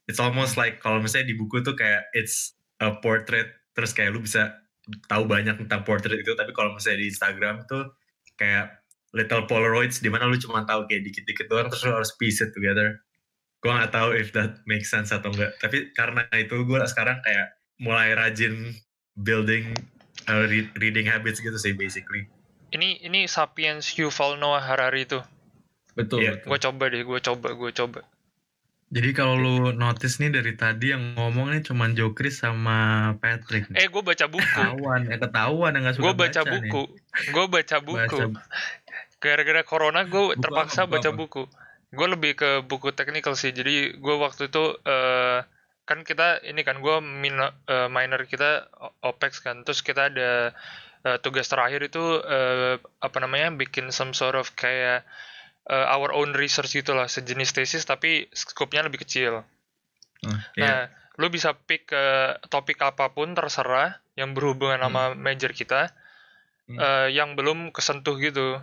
[0.10, 4.24] It's almost like kalau misalnya di buku tuh kayak it's uh, portrait terus kayak lu
[4.24, 4.60] bisa
[5.06, 7.94] tahu banyak tentang portrait itu tapi kalau misalnya di Instagram tuh
[8.40, 8.80] kayak
[9.14, 12.52] little polaroids di mana lu cuma tahu kayak dikit-dikit doang terus lu harus piece it
[12.54, 13.02] together
[13.60, 17.60] gue nggak tahu if that makes sense atau enggak tapi karena itu gue sekarang kayak
[17.84, 18.72] mulai rajin
[19.20, 19.76] building
[20.32, 20.48] uh,
[20.80, 22.28] reading habits gitu sih basically
[22.72, 25.20] ini ini sapiens Yuval Noah Harari itu
[25.98, 26.40] betul, yeah.
[26.40, 26.48] betul.
[26.48, 28.00] gue coba deh gue coba gue coba
[28.90, 33.70] jadi kalau lu notice nih dari tadi yang ngomong nih cuma Jokris sama Patrick.
[33.70, 33.86] Nih.
[33.86, 34.42] Eh, gue baca buku.
[34.42, 36.84] Ketahuan, ya ketahuan yang gak suka Gue baca, baca buku.
[37.30, 38.18] Gue baca buku.
[39.22, 41.20] Gara-gara corona gue terpaksa apa, baca apa?
[41.22, 41.44] buku.
[41.94, 43.54] Gue lebih ke buku technical sih.
[43.54, 45.46] Jadi gue waktu itu uh,
[45.86, 48.74] kan kita ini kan gue min, uh, minor kita
[49.06, 49.62] OPEX kan.
[49.70, 50.58] Terus kita ada
[51.06, 55.06] uh, tugas terakhir itu uh, apa namanya bikin some sort of kayak
[55.70, 59.46] uh, our own research gitulah sejenis tesis tapi skopnya lebih kecil.
[60.26, 60.60] Uh, yeah.
[60.60, 60.80] Nah,
[61.22, 64.86] lu bisa pick uh, topik apa pun terserah yang berhubungan hmm.
[64.90, 65.94] sama major kita
[66.68, 66.78] hmm.
[66.82, 68.58] uh, yang belum kesentuh gitu.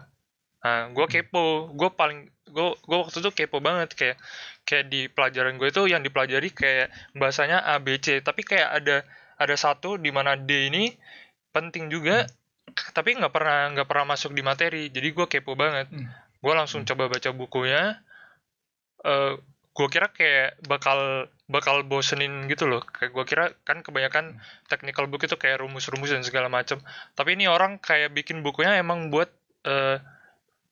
[0.66, 1.14] Nah, gue hmm.
[1.14, 4.16] kepo, gue paling gue gue waktu itu kepo banget kayak
[4.66, 8.96] kayak di pelajaran gue itu yang dipelajari kayak bahasanya A B C tapi kayak ada
[9.36, 10.94] ada satu di mana D ini
[11.52, 12.94] penting juga hmm.
[12.96, 16.84] tapi nggak pernah nggak pernah masuk di materi jadi gue kepo banget hmm gue langsung
[16.84, 16.89] hmm.
[16.93, 18.01] coba baca bukunya.
[19.05, 19.34] Uh, eh,
[19.76, 22.80] gue kira kayak bakal bakal bosenin gitu loh.
[22.80, 24.66] Kayak gue kira kan kebanyakan hmm.
[24.72, 26.80] technical book itu kayak rumus-rumus dan segala macam
[27.12, 29.28] tapi ini orang kayak bikin bukunya emang buat
[29.68, 30.01] uh,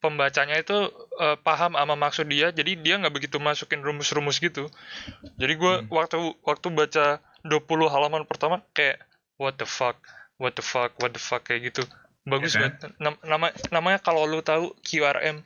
[0.01, 2.53] pembacanya itu uh, paham sama maksud dia.
[2.53, 4.69] Jadi dia nggak begitu masukin rumus-rumus gitu.
[5.37, 5.89] Jadi gue hmm.
[5.93, 9.05] waktu waktu baca 20 halaman pertama kayak
[9.37, 10.01] what the fuck?
[10.41, 10.97] What the fuck?
[11.01, 11.45] What the fuck?
[11.45, 11.85] kayak gitu.
[12.25, 12.73] Bagus kan?
[12.73, 12.97] banget
[13.29, 15.45] nama namanya kalau lu tahu QRM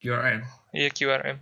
[0.00, 0.40] QRM.
[0.72, 1.36] Iya QRM.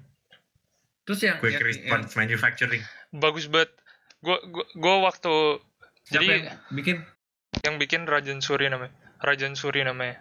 [1.07, 2.83] Terus yang quick yang, response yang, manufacturing.
[3.15, 3.73] Bagus banget.
[4.21, 5.63] Gue gua, gua waktu
[6.05, 6.45] Siapa jadi yang
[6.75, 6.97] bikin
[7.65, 8.93] yang bikin Rajan Suri namanya.
[9.23, 10.21] Rajan Suri namanya.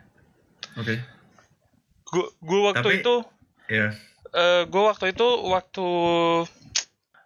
[0.77, 0.95] Oke.
[0.95, 0.97] Okay.
[2.07, 3.15] Gue gue waktu Tapi, itu
[3.67, 3.91] Iya.
[3.91, 3.91] Yeah.
[4.31, 5.87] Uh, gue waktu itu waktu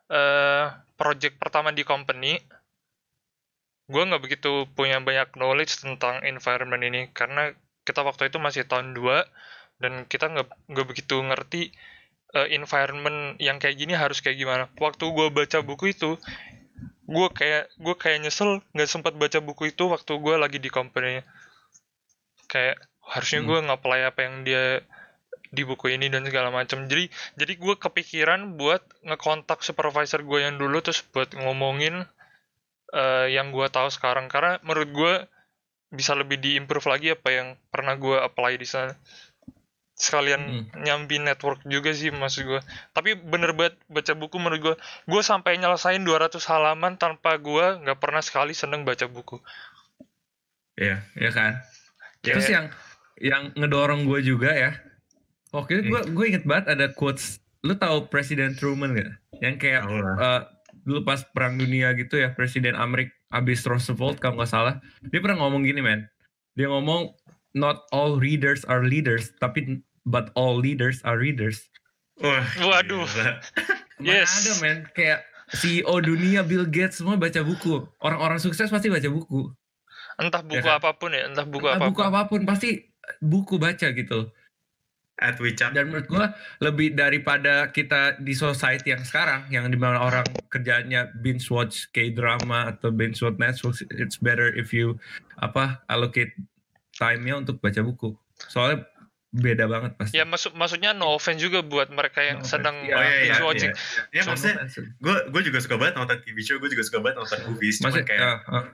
[0.09, 0.65] uh,
[0.97, 2.41] project pertama di company
[3.91, 7.51] gue nggak begitu punya banyak knowledge tentang environment ini karena
[7.83, 9.03] kita waktu itu masih tahun 2
[9.81, 11.73] dan kita nggak nggak begitu ngerti
[12.37, 14.63] uh, environment yang kayak gini harus kayak gimana.
[14.79, 16.15] Waktu gue baca buku itu
[17.11, 21.19] gue kayak gue kayak nyesel nggak sempat baca buku itu waktu gue lagi di company
[22.47, 23.67] kayak harusnya gue hmm.
[23.67, 24.79] ngapply apa yang dia
[25.51, 26.87] di buku ini dan segala macam.
[26.87, 32.07] Jadi jadi gue kepikiran buat ngekontak supervisor gue yang dulu terus buat ngomongin
[32.95, 34.31] uh, yang gue tahu sekarang.
[34.31, 35.13] Karena menurut gue
[35.91, 38.95] bisa lebih diimprove lagi apa yang pernah gue apply di sana
[40.01, 40.81] sekalian hmm.
[40.81, 42.61] nyambi network juga sih maksud gue
[42.97, 44.75] tapi bener banget baca buku menurut gue
[45.05, 49.37] gue sampai nyelesain 200 halaman tanpa gue nggak pernah sekali seneng baca buku.
[50.81, 51.61] Iya iya kan?
[52.21, 52.37] Yeah.
[52.37, 52.65] terus yang
[53.21, 54.71] yang ngedorong gue juga ya
[55.51, 56.15] Oke, gue hmm.
[56.15, 59.11] gue inget banget ada quotes lu tahu Presiden Truman gak
[59.43, 60.47] yang kayak oh, uh,
[60.87, 64.79] dulu pas perang dunia gitu ya Presiden Amerika abis Roosevelt kalau nggak salah
[65.11, 66.07] dia pernah ngomong gini men.
[66.55, 67.11] Dia ngomong
[67.51, 71.69] not all readers are leaders tapi but all leaders are readers.
[72.21, 73.07] Wah, waduh.
[74.03, 74.29] yes.
[74.45, 77.83] ada men, kayak CEO dunia Bill Gates semua baca buku.
[77.99, 79.51] Orang-orang sukses pasti baca buku.
[80.21, 80.79] Entah buku ya kan?
[80.79, 81.89] apa pun ya, entah buku entah apa pun.
[81.91, 82.69] Buku apa pun pasti
[83.19, 84.29] buku baca gitu
[85.21, 85.77] at Wicak.
[85.77, 86.25] Dan menurut gua
[86.59, 92.73] lebih daripada kita di society yang sekarang yang di mana orang kerjanya binge watch K-drama
[92.73, 94.97] atau binge watch Netflix, it's better if you
[95.37, 96.33] apa allocate
[96.97, 98.17] time-nya untuk baca buku.
[98.49, 98.89] Soalnya
[99.31, 100.19] beda banget pasti.
[100.19, 103.39] Ya maksud maksudnya no offense juga buat mereka yang no sedang ya, oh, iya, binge
[103.39, 103.71] iya, watching.
[103.71, 104.19] Iya, iya.
[104.19, 104.55] Ya, maksudnya
[104.99, 107.79] gue gue juga suka banget nonton TV show, gue juga suka banget nonton movies.
[107.79, 108.65] Maksud, kayak uh, uh.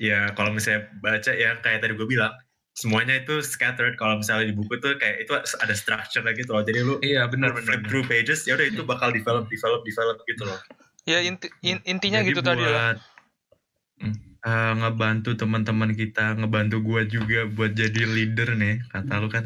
[0.00, 2.32] ya kalau misalnya baca yang kayak tadi gue bilang
[2.80, 6.64] semuanya itu scattered kalau misalnya di buku tuh kayak itu ada structure lagi gitu loh
[6.64, 10.16] jadi lu iya benar benar flip through pages ya udah itu bakal develop develop develop
[10.24, 10.58] gitu loh
[11.04, 12.94] ya inti, in, intinya jadi gitu buat, tadi lah
[14.46, 19.44] uh, ngebantu teman-teman kita ngebantu gua juga buat jadi leader nih kata lu kan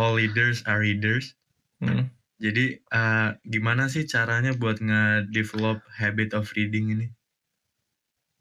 [0.00, 1.36] all leaders are readers
[1.84, 2.08] hmm.
[2.40, 7.06] jadi uh, gimana sih caranya buat nge-develop habit of reading ini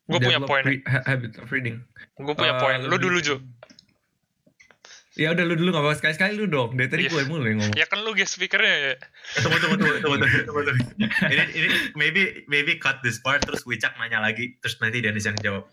[0.08, 0.64] gue punya poin
[1.04, 1.84] habit of reading
[2.16, 3.38] gue punya uh, poin lu dulu Jo
[5.20, 6.80] Ya udah lu dulu gak apa sekali sekali lu dong.
[6.80, 7.12] Dari tadi yeah.
[7.12, 7.76] gue mulu yang ngomong.
[7.76, 8.94] Ya kan lu guest speakernya ya.
[9.44, 10.84] Tunggu tunggu tunggu tunggu tunggu tunggu.
[11.36, 11.68] ini ini
[12.00, 15.68] maybe maybe cut this part terus Wicak nanya lagi terus nanti Dennis yang jawab.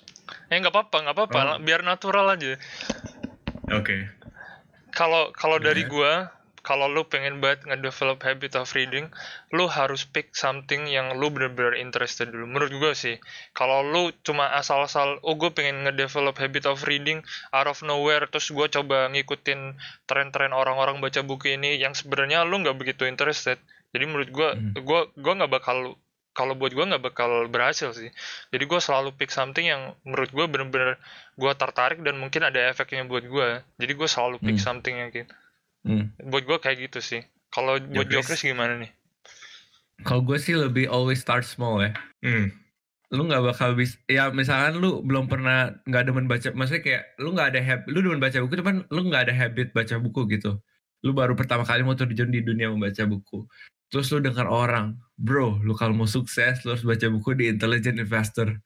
[0.50, 1.56] Eh nggak apa-apa nggak apa-apa oh.
[1.62, 2.58] biar natural aja.
[3.70, 3.86] Oke.
[3.86, 4.00] Okay.
[4.96, 5.68] Kalau kalau yeah.
[5.68, 6.12] dari gue
[6.66, 9.06] kalau lu pengen banget ngedevelop habit of reading,
[9.54, 12.50] lu harus pick something yang lu bener-bener interested dulu.
[12.50, 13.16] Menurut gue sih,
[13.54, 17.22] kalau lu cuma asal-asal, oh gue pengen ngedevelop habit of reading
[17.54, 19.78] out of nowhere, terus gue coba ngikutin
[20.10, 23.62] tren-tren orang-orang baca buku ini yang sebenarnya lu nggak begitu interested.
[23.94, 24.82] Jadi menurut gue, hmm.
[24.82, 25.94] gue gue nggak bakal
[26.36, 28.12] kalau buat gue nggak bakal berhasil sih.
[28.52, 31.00] Jadi gue selalu pick something yang menurut gue bener-bener
[31.36, 33.48] gue tertarik dan mungkin ada efeknya buat gue.
[33.76, 34.64] Jadi gue selalu pick hmm.
[34.64, 35.34] something yang gitu.
[35.84, 36.10] Hmm.
[36.32, 37.22] Buat gue kayak gitu sih.
[37.52, 38.90] Kalau buat Jokris gimana nih?
[40.04, 41.92] Kalau gue sih lebih always start small ya.
[42.24, 42.52] Hmm.
[43.14, 47.38] Lu nggak bakal bisa, ya misalkan lu belum pernah nggak demen baca, maksudnya kayak lu
[47.38, 50.58] nggak ada habit, lu demen baca buku, cuman lu nggak ada habit baca buku gitu.
[51.06, 53.46] Lu baru pertama kali mau terjun di dunia membaca buku.
[53.94, 58.02] Terus lu dengar orang, bro, lu kalau mau sukses, lu harus baca buku di Intelligent
[58.02, 58.58] Investor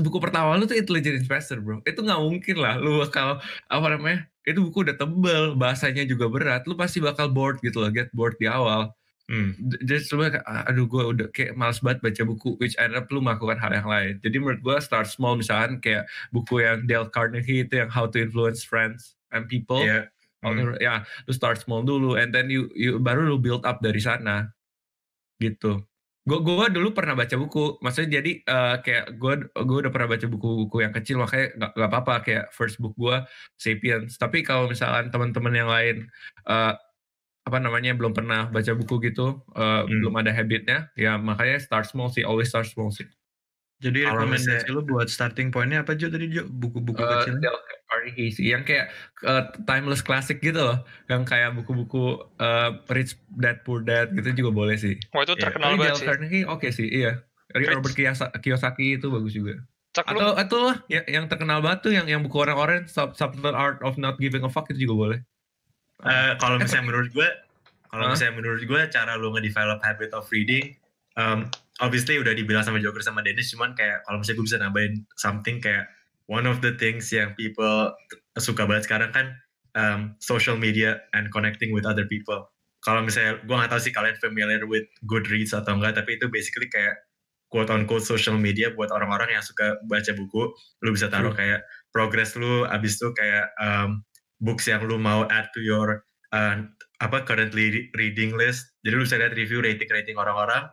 [0.00, 4.26] buku pertama lu tuh Intelligent Investor bro itu nggak mungkin lah lu bakal apa namanya
[4.46, 8.38] itu buku udah tebel bahasanya juga berat lu pasti bakal bored gitu loh get bored
[8.38, 8.94] di awal
[9.26, 9.58] Hmm.
[9.58, 10.38] Jadi coba
[10.70, 13.90] aduh gue udah kayak males banget baca buku which end up lu melakukan hal yang
[13.90, 14.14] lain.
[14.22, 18.22] Jadi menurut gue start small misalkan kayak buku yang Dale Carnegie itu yang How to
[18.22, 19.82] Influence Friends and People.
[19.82, 20.06] Yeah.
[20.46, 20.78] Hmm.
[20.78, 24.54] Ya, lu start small dulu and then you, you baru lu build up dari sana.
[25.42, 25.82] Gitu
[26.26, 27.78] gue gue dulu pernah baca buku.
[27.78, 31.90] Maksudnya jadi uh, kayak gue gue udah pernah baca buku-buku yang kecil makanya nggak nggak
[31.94, 33.16] apa-apa kayak first book gue
[33.54, 34.18] Sapiens.
[34.18, 36.10] Tapi kalau misalkan teman-teman yang lain
[36.50, 36.74] uh,
[37.46, 40.02] apa namanya belum pernah baca buku gitu uh, hmm.
[40.02, 43.06] belum ada habitnya ya makanya start small sih always start small sih
[43.76, 46.48] jadi rekomendasi lu buat starting pointnya apa Jo tadi Jo?
[46.48, 47.36] Buku-buku uh, kecil?
[47.86, 48.90] Carnegie sih, yang kayak
[49.22, 54.50] uh, timeless classic gitu loh, yang kayak buku-buku uh, Rich Dad Poor Dad gitu juga
[54.50, 54.98] boleh sih.
[55.14, 55.42] Wah itu iya.
[55.44, 55.78] terkenal yeah.
[55.78, 56.06] banget sih.
[56.08, 57.22] Carnegie oke okay sih, iya.
[57.54, 57.70] Rich.
[57.72, 57.94] Robert
[58.42, 59.62] Kiyosaki itu bagus juga.
[59.96, 63.56] Cak atau atau lah ya, yang terkenal banget tuh yang yang buku orang-orang Sub Subtle
[63.56, 65.18] Art of Not Giving a Fuck itu juga boleh.
[66.04, 67.28] Uh, kalau misalnya menurut gue,
[67.88, 68.12] kalau huh?
[68.12, 70.76] misalnya menurut gue cara lu nge-develop habit of reading
[71.16, 71.48] um,
[71.80, 75.56] obviously udah dibilang sama Joker sama Dennis cuman kayak kalau misalnya gue bisa nambahin something
[75.60, 75.84] kayak
[76.26, 77.92] one of the things yang people
[78.36, 79.26] suka banget sekarang kan
[79.76, 82.48] um, social media and connecting with other people.
[82.82, 86.70] Kalau misalnya gue gak tahu sih kalian familiar with Goodreads atau enggak tapi itu basically
[86.70, 86.96] kayak
[87.50, 90.54] quote on quote social media buat orang-orang yang suka baca buku.
[90.82, 91.40] Lu bisa taruh hmm.
[91.40, 91.60] kayak
[91.90, 94.02] progress lu abis itu kayak um,
[94.38, 96.62] books yang lu mau add to your uh,
[97.02, 98.70] apa currently reading list.
[98.86, 100.70] Jadi lu bisa lihat review rating rating orang-orang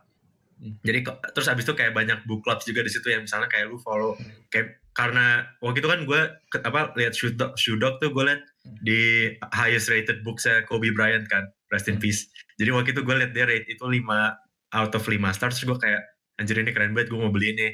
[0.80, 1.04] jadi
[1.36, 4.16] terus abis itu kayak banyak book clubs juga di situ ya misalnya kayak lu follow
[4.48, 6.20] kayak karena waktu itu kan gue
[6.62, 8.42] apa lihat dog, shoe dog tuh gue lihat
[8.86, 12.30] di highest rated booksnya Kobe Bryant kan rest in peace.
[12.62, 14.06] Jadi waktu itu gue lihat dia rate itu 5
[14.78, 16.02] out of 5 stars terus gue kayak
[16.38, 17.68] anjir ini keren banget gue mau beli ini.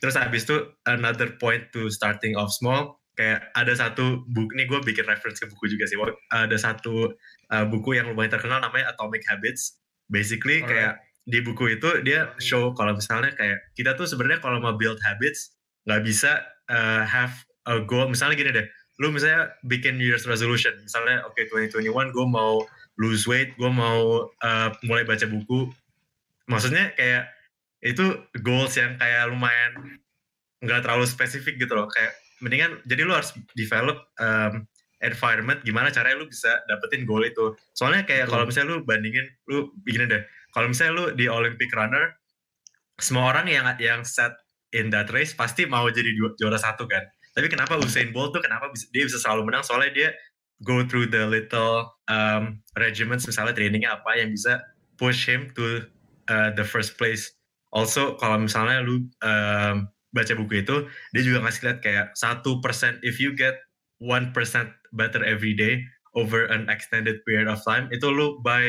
[0.00, 0.56] Terus abis itu
[0.88, 5.46] another point to starting off small kayak ada satu buku ini gue bikin reference ke
[5.52, 6.00] buku juga sih
[6.32, 7.12] ada satu
[7.52, 9.76] uh, buku yang lumayan terkenal namanya Atomic Habits.
[10.08, 10.72] Basically Alright.
[10.72, 14.98] kayak di buku itu dia show kalau misalnya kayak kita tuh sebenarnya kalau mau build
[15.06, 15.54] habits
[15.86, 17.34] nggak bisa uh, have
[17.70, 18.10] a goal.
[18.10, 18.66] Misalnya gini deh
[19.00, 20.74] lu misalnya bikin New Year's resolution.
[20.82, 22.62] Misalnya oke okay, 2021 gue mau
[23.00, 25.70] lose weight gue mau uh, mulai baca buku.
[26.50, 27.30] Maksudnya kayak
[27.82, 28.14] itu
[28.46, 29.98] goals yang kayak lumayan
[30.62, 31.90] nggak terlalu spesifik gitu loh.
[31.90, 34.66] Kayak mendingan jadi lu harus develop um,
[35.02, 37.56] environment gimana caranya lu bisa dapetin goal itu.
[37.74, 42.14] Soalnya kayak kalau misalnya lu bandingin lu begini deh kalau misalnya lu di Olympic runner
[43.00, 44.32] semua orang yang yang set
[44.72, 48.68] in that race pasti mau jadi juara satu kan tapi kenapa Usain Bolt tuh kenapa
[48.92, 50.08] dia bisa selalu menang soalnya dia
[50.62, 54.62] go through the little um, regiments misalnya trainingnya apa yang bisa
[54.96, 55.82] push him to
[56.30, 57.34] uh, the first place.
[57.72, 60.86] Also kalau misalnya lu um, baca buku itu,
[61.16, 63.00] dia juga ngasih lihat kayak satu persen.
[63.02, 63.56] If you get
[63.98, 65.82] one percent better every day
[66.12, 68.68] over an extended period of time, itu lu by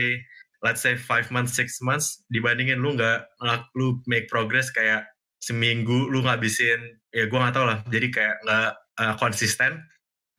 [0.64, 3.28] let's say five months, six months dibandingin lu nggak
[3.76, 5.06] lu make progress kayak
[5.44, 6.80] seminggu lu ngabisin
[7.12, 8.70] ya gue nggak tau lah jadi kayak nggak
[9.04, 9.84] uh, konsisten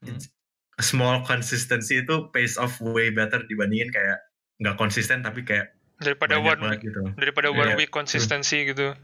[0.00, 0.16] hmm.
[0.80, 4.18] small consistency itu pace off way better dibandingin kayak
[4.64, 7.04] nggak konsisten tapi kayak daripada one gitu.
[7.20, 8.96] daripada one yeah, week konsistensi gitu.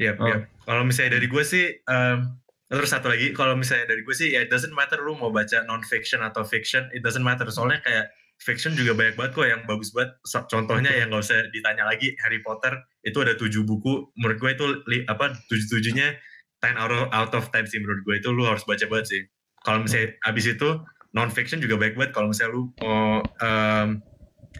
[0.00, 0.24] Iya, oh.
[0.24, 0.48] yeah.
[0.64, 2.40] kalau misalnya dari gue sih um,
[2.70, 5.66] terus satu lagi kalau misalnya dari gue sih ya it doesn't matter lu mau baca
[5.66, 8.06] non fiction atau fiction it doesn't matter soalnya kayak
[8.40, 10.16] fiction juga banyak banget kok yang bagus banget.
[10.48, 12.72] Contohnya yang nggak usah ditanya lagi Harry Potter
[13.04, 14.08] itu ada tujuh buku.
[14.16, 16.16] Menurut gue itu li, apa tujuh tujuhnya
[16.60, 18.14] ten out of out of ten sih menurut gue.
[18.24, 19.22] Itu lu harus baca banget sih.
[19.60, 20.68] Kalau misalnya abis itu
[21.12, 22.12] non fiction juga banyak banget.
[22.16, 23.88] Kalau misalnya lu mau um,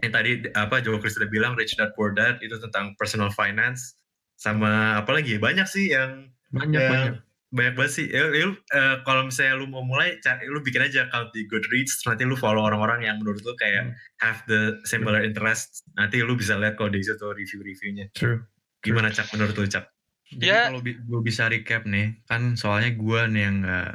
[0.05, 3.97] yang tadi apa Joe Chris udah bilang Rich Dad Poor Dad itu tentang personal finance
[4.37, 5.41] sama apa lagi?
[5.41, 7.15] Banyak sih yang banyak yang banyak
[7.51, 11.11] banyak banget sih ya, ya, uh, kalau misalnya lu mau mulai cari, lu bikin aja
[11.11, 13.95] account di Goodreads nanti lu follow orang-orang yang menurut lu kayak hmm.
[14.23, 18.47] have the similar interest nanti lu bisa lihat kalau di situ review-reviewnya True.
[18.87, 19.91] gimana cak menurut lu cak
[20.31, 20.65] jadi yeah.
[20.71, 23.91] kalau gue bisa recap nih, kan soalnya gue nih yang nggak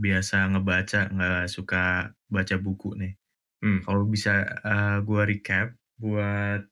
[0.00, 3.12] biasa ngebaca, nggak suka baca buku nih.
[3.60, 6.64] Hmm, kalau bisa uh, gua recap buat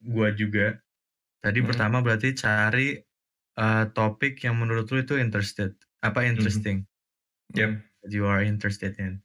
[0.00, 0.80] gua juga.
[1.44, 1.68] Tadi hmm.
[1.68, 2.96] pertama berarti cari
[3.60, 6.30] uh, topik yang menurut lu itu interested, apa hmm.
[6.34, 6.88] interesting.
[7.52, 7.58] Hmm.
[7.60, 7.70] Yep.
[8.00, 9.20] That you are interested in.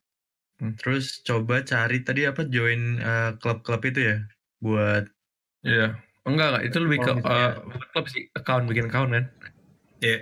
[0.60, 0.76] Hmm.
[0.76, 4.18] Terus coba cari tadi apa join uh, klub-klub itu ya
[4.60, 5.08] buat
[5.66, 5.98] Iya.
[6.30, 7.58] Enggak enggak, itu lebih ke uh,
[7.94, 9.26] klub sih, account bikin account kan.
[10.04, 10.22] Iya.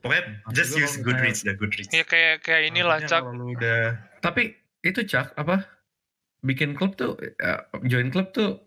[0.00, 0.24] Pokoknya
[0.56, 1.92] just use Goodreads deh, Goodreads.
[1.92, 3.20] Ya kayak kayak inilah, Cak.
[3.20, 4.00] Udah...
[4.24, 5.68] Tapi itu Cak apa?
[6.40, 8.64] bikin klub tuh uh, join klub tuh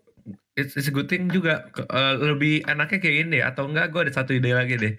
[0.56, 1.68] it's, it's a good thing juga.
[1.90, 3.42] Uh, lebih enaknya kayak gini deh.
[3.44, 4.94] Atau enggak gue ada satu ide lagi deh.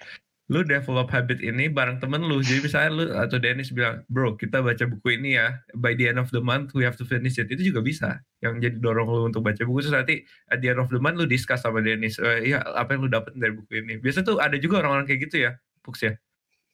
[0.46, 2.38] Lu develop habit ini bareng temen lu.
[2.38, 5.58] Jadi misalnya lu atau Dennis bilang bro kita baca buku ini ya.
[5.74, 7.50] By the end of the month we have to finish it.
[7.50, 8.22] Itu juga bisa.
[8.46, 9.82] Yang jadi dorong lu untuk baca buku.
[9.82, 10.22] Terus nanti
[10.54, 13.10] at the end of the month lu discuss sama Dennis uh, ya apa yang lu
[13.10, 13.98] dapet dari buku ini?
[13.98, 16.14] Biasa tuh ada juga orang-orang kayak gitu ya Pux ya?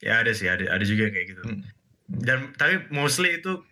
[0.04, 0.52] Ya ada sih.
[0.52, 1.42] Ada ada juga kayak gitu.
[1.48, 1.64] Hmm.
[2.12, 3.64] Dan tapi mostly itu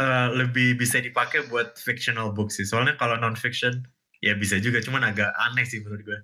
[0.00, 2.64] uh, lebih bisa dipakai buat fictional book sih.
[2.64, 3.84] Soalnya kalau non fiction
[4.22, 6.18] ya bisa juga cuman agak aneh sih menurut gue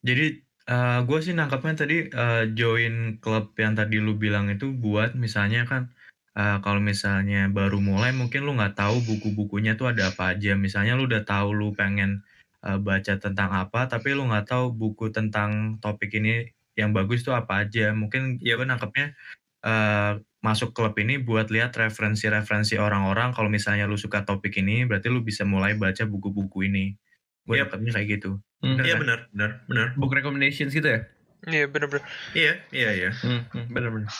[0.00, 0.40] jadi
[0.72, 5.68] uh, gue sih nangkapnya tadi uh, join klub yang tadi lu bilang itu buat misalnya
[5.68, 5.92] kan
[6.36, 10.54] uh, kalau misalnya baru mulai mungkin lu nggak tahu buku-bukunya tuh ada apa aja.
[10.54, 12.22] Misalnya lu udah tahu lu pengen
[12.64, 17.34] uh, baca tentang apa tapi lu nggak tahu buku tentang topik ini yang bagus tuh
[17.34, 17.92] apa aja.
[17.92, 19.12] Mungkin ya gue nangkepnya
[19.66, 23.36] uh, masuk klub ini buat lihat referensi-referensi orang-orang.
[23.36, 26.96] Kalau misalnya lu suka topik ini berarti lu bisa mulai baca buku-buku ini.
[27.44, 27.68] Gue yep.
[27.68, 28.40] dapetnya kayak gitu.
[28.60, 28.76] Hmm.
[28.84, 31.00] iya benar benar benar book recommendations gitu ya?
[31.48, 32.04] Iya benar benar
[32.36, 33.10] iya iya iya.
[33.16, 34.12] Hmm, hmm, benar benar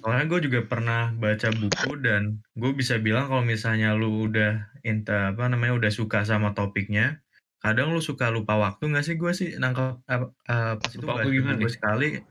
[0.00, 5.36] soalnya gue juga pernah baca buku dan gue bisa bilang kalau misalnya lu udah inta
[5.36, 7.20] apa namanya udah suka sama topiknya
[7.60, 9.14] kadang lu suka lupa waktu nggak sih?
[9.20, 12.24] Gue sih nangkep uh, uh, pas itu baca buku sekali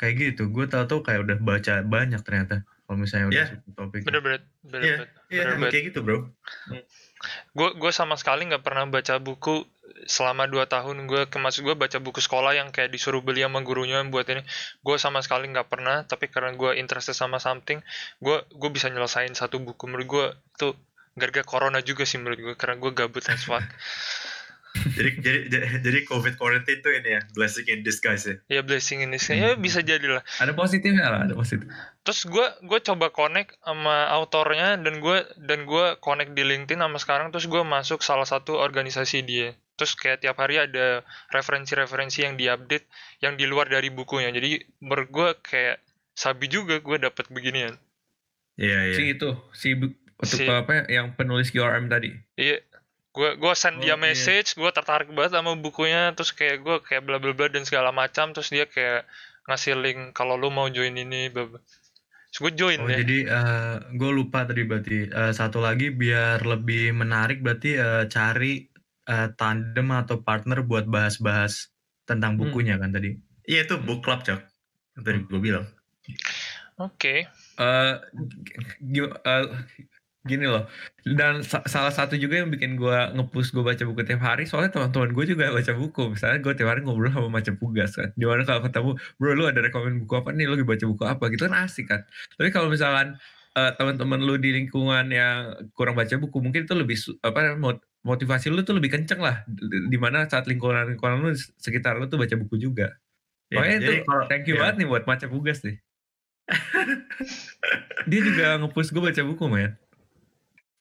[0.00, 0.48] kayak gitu.
[0.52, 3.74] Gue tau tau kayak udah baca banyak ternyata kalau misalnya udah yeah.
[3.76, 4.02] topik.
[4.04, 4.40] Bener-bener
[4.82, 6.28] iya yeah, yeah, kayak gitu bro.
[7.54, 9.64] Gue gue sama sekali nggak pernah baca buku
[10.04, 11.08] selama dua tahun.
[11.08, 14.42] Gue kemas gue baca buku sekolah yang kayak disuruh beli sama gurunya yang buat ini.
[14.84, 17.80] Gue sama sekali nggak pernah tapi karena gue interested sama something
[18.20, 19.88] gue gue bisa nyelesain satu buku.
[19.88, 20.26] Menurut gue
[20.58, 20.74] tuh
[21.12, 23.60] gara-gara corona juga sih menurut gue karena gue gabut as fuck
[24.72, 25.38] jadi jadi
[25.84, 28.36] jadi covid quarantine itu ini ya blessing in disguise ya.
[28.48, 29.36] Ya blessing in disguise.
[29.36, 30.22] Ya bisa jadi lah.
[30.40, 31.68] Ada positifnya lah ada positif.
[32.02, 36.96] Terus gue gue coba connect sama autornya dan gue dan gue connect di LinkedIn sama
[36.96, 37.28] sekarang.
[37.30, 39.52] Terus gue masuk salah satu organisasi dia.
[39.76, 42.88] Terus kayak tiap hari ada referensi-referensi yang diupdate
[43.20, 44.32] yang di luar dari bukunya.
[44.32, 45.84] Jadi menurut gue kayak
[46.16, 47.76] sabi juga gue dapat beginian.
[48.56, 48.96] Iya iya.
[48.96, 49.76] Si itu si
[50.22, 52.14] untuk si, apa ya, yang penulis QRM tadi?
[52.38, 52.62] Iya
[53.12, 54.58] gue gue send oh, dia message iya.
[54.64, 58.32] gue tertarik banget sama bukunya terus kayak gue kayak bla bla bla dan segala macam
[58.32, 59.04] terus dia kayak
[59.44, 61.60] ngasih link kalau lu mau join ini bla bla
[62.32, 65.92] terus gue join oh, ya jadi uh, eh, gue lupa tadi berarti uh, satu lagi
[65.92, 68.64] biar lebih menarik berarti uh, cari
[69.12, 71.68] uh, tandem atau partner buat bahas-bahas
[72.08, 72.40] tentang hmm.
[72.48, 72.82] bukunya hmm.
[72.82, 73.08] kan tadi
[73.44, 74.40] iya itu book club cok
[75.04, 75.68] tadi gue bilang
[76.80, 77.28] oke okay.
[77.60, 78.00] uh,
[79.28, 79.46] uh,
[80.22, 80.70] gini loh
[81.02, 84.70] dan sa salah satu juga yang bikin gue ngepush gue baca buku tiap hari soalnya
[84.70, 88.22] teman-teman gue juga baca buku misalnya gue tiap hari ngobrol sama macam pugas kan di
[88.22, 91.24] mana kalau ketemu bro lu ada rekomend buku apa nih lu lagi baca buku apa
[91.34, 92.00] gitu kan asik kan
[92.38, 93.18] tapi kalau misalkan
[93.58, 96.96] uh, teman-teman lu di lingkungan yang kurang baca buku mungkin itu lebih
[97.26, 97.58] apa
[98.02, 99.46] motivasi lu tuh lebih kenceng lah
[99.90, 102.98] di mana saat lingkungan lingkungan lu sekitar lu tuh baca buku juga.
[103.52, 103.92] Ya, Makanya itu
[104.32, 104.60] thank you ya.
[104.64, 105.76] banget nih buat Maca Bugas nih.
[108.10, 109.76] Dia juga ngepush gue baca buku, man.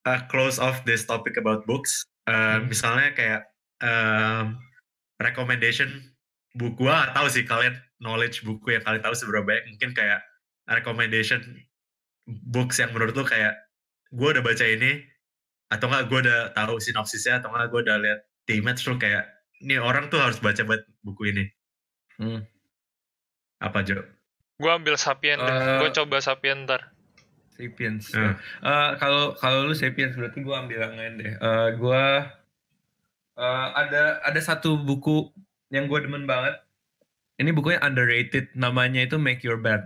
[0.02, 2.10] Uh, close off this topic about books.
[2.26, 2.74] Uh, hmm.
[2.74, 3.42] Misalnya kayak
[3.86, 4.58] um,
[5.22, 6.14] recommendation
[6.58, 9.78] buku, gua tahu sih kalian knowledge buku yang kalian tahu seberapa banyak.
[9.78, 10.26] Mungkin kayak
[10.66, 11.42] recommendation
[12.28, 13.58] books yang menurut lu kayak
[14.12, 15.02] gue udah baca ini
[15.72, 19.24] atau enggak gue udah tahu sinopsisnya atau enggak gue udah lihat timnya terus kayak
[19.62, 21.46] ini orang tuh harus baca buat buku ini.
[22.18, 22.42] Hmm.
[23.62, 24.02] Apa Jo?
[24.58, 25.56] Gue ambil Sapien uh, deh.
[25.86, 26.92] Gue eh, coba Sapien ntar.
[27.56, 28.04] Sapiens.
[28.16, 28.34] Uh.
[28.64, 31.34] Uh, kalau kalau lu Sapiens berarti gue ambil yang lain deh.
[31.38, 32.04] Uh, gue
[33.38, 35.30] uh, ada ada satu buku
[35.72, 36.60] yang gue demen banget.
[37.42, 38.54] Ini bukunya underrated.
[38.54, 39.82] Namanya itu Make Your Bed.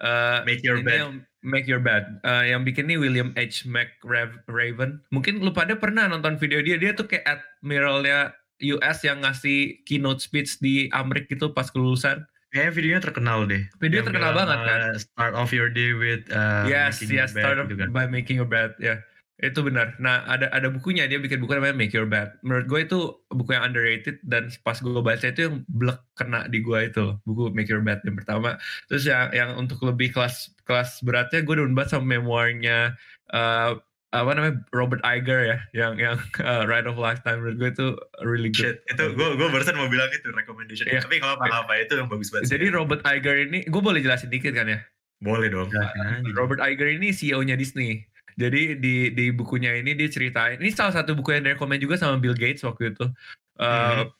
[0.00, 0.96] Uh, Make Your Bed.
[0.96, 1.12] Yang,
[1.44, 2.04] Make Your Bed.
[2.24, 3.68] Uh, yang bikin ini William H.
[3.68, 5.04] McRaven.
[5.12, 6.80] Mungkin lu pada pernah nonton video dia.
[6.80, 8.32] Dia tuh kayak admiralnya
[8.76, 12.24] US yang ngasih keynote speech di Amerika gitu pas kelulusan.
[12.50, 13.62] Kayaknya videonya terkenal deh.
[13.78, 14.78] Video terkenal banget kan.
[14.90, 17.94] Uh, start off your day with uh, yes, yes, start off gitu kan.
[17.94, 18.74] by making your bed.
[18.82, 18.98] Ya, yeah.
[19.38, 19.94] itu benar.
[20.02, 22.42] Nah, ada ada bukunya dia bikin buku namanya Make Your Bed.
[22.42, 22.98] Menurut gue itu
[23.30, 27.54] buku yang underrated dan pas gue baca itu yang blek kena di gue itu buku
[27.54, 28.58] Make Your Bed yang pertama.
[28.90, 32.98] Terus yang yang untuk lebih kelas kelas beratnya gue udah bahas sama memoirnya
[33.30, 33.78] uh,
[34.10, 37.86] apa namanya Robert Iger ya yang yang uh, Ride of Lifetime menurut gue itu
[38.26, 38.74] really good.
[38.74, 40.90] Shit, itu gue gue barusan mau bilang itu recommendation.
[40.90, 41.06] Yeah.
[41.06, 42.50] Tapi kalau apa apa itu yang bagus banget.
[42.50, 42.66] Jadi.
[42.74, 44.82] Robert Iger ini gue boleh jelasin dikit kan ya?
[45.22, 45.70] Boleh dong.
[45.70, 48.02] Ya, Robert Iger ini CEO-nya Disney.
[48.34, 52.18] Jadi di di bukunya ini dia ceritain ini salah satu buku yang direkomend juga sama
[52.18, 53.06] Bill Gates waktu itu.
[53.60, 54.19] Uh, mm -hmm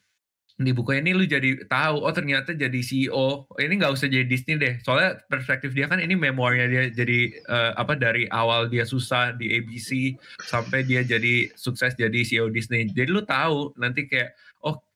[0.60, 4.60] di buku ini lu jadi tahu oh ternyata jadi CEO ini nggak usah jadi Disney
[4.60, 4.76] deh.
[4.84, 9.56] Soalnya perspektif dia kan ini memorinya dia jadi uh, apa dari awal dia susah di
[9.56, 12.92] ABC sampai dia jadi sukses jadi CEO Disney.
[12.92, 14.36] Jadi lu tahu nanti kayak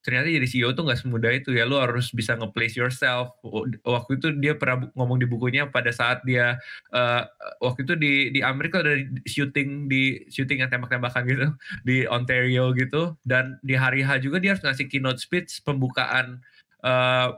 [0.04, 3.32] ternyata jadi CEO tuh nggak semudah itu ya lu harus bisa nge-place yourself
[3.88, 6.60] waktu itu dia pernah ngomong di bukunya pada saat dia
[6.92, 7.24] uh,
[7.64, 11.48] waktu itu di di Amerika ada syuting di syuting yang tembak-tembakan gitu
[11.88, 16.44] di Ontario gitu dan di hari H juga dia harus ngasih keynote speech pembukaan
[16.84, 17.32] uh,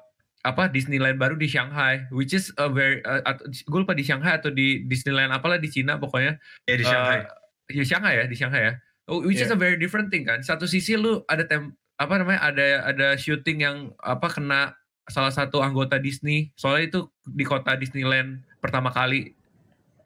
[0.47, 4.55] apa Disneyland baru di Shanghai, which is a very, uh, gue lupa di Shanghai atau
[4.55, 6.39] di Disneyland apalah di Cina pokoknya.
[6.71, 7.27] Ya di Shanghai.
[7.27, 8.75] Uh, ya Shanghai ya di Shanghai ya.
[9.11, 9.51] Oh, which yeah.
[9.51, 10.47] is a very different thing kan.
[10.47, 14.76] Satu sisi lu ada tem apa namanya ada ada syuting yang apa kena
[15.09, 16.53] salah satu anggota Disney.
[16.59, 19.32] Soalnya itu di kota Disneyland pertama kali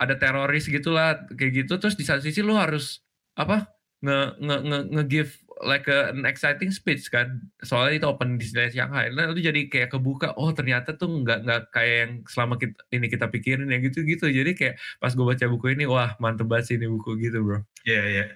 [0.00, 1.80] ada teroris gitulah kayak gitu.
[1.80, 3.02] Terus di satu sisi lu harus
[3.34, 3.68] apa
[4.00, 7.42] nge nge nge, nge give like a, an exciting speech kan.
[7.60, 9.10] Soalnya itu open Disneyland Shanghai.
[9.12, 13.06] Nah itu jadi kayak kebuka oh ternyata tuh nggak nggak kayak yang selama kita ini
[13.10, 16.72] kita pikirin ya gitu gitu jadi kayak pas gue baca buku ini wah mantep banget
[16.72, 17.60] sih ini buku gitu bro.
[17.84, 18.18] Iya yeah, iya.
[18.20, 18.28] Yeah.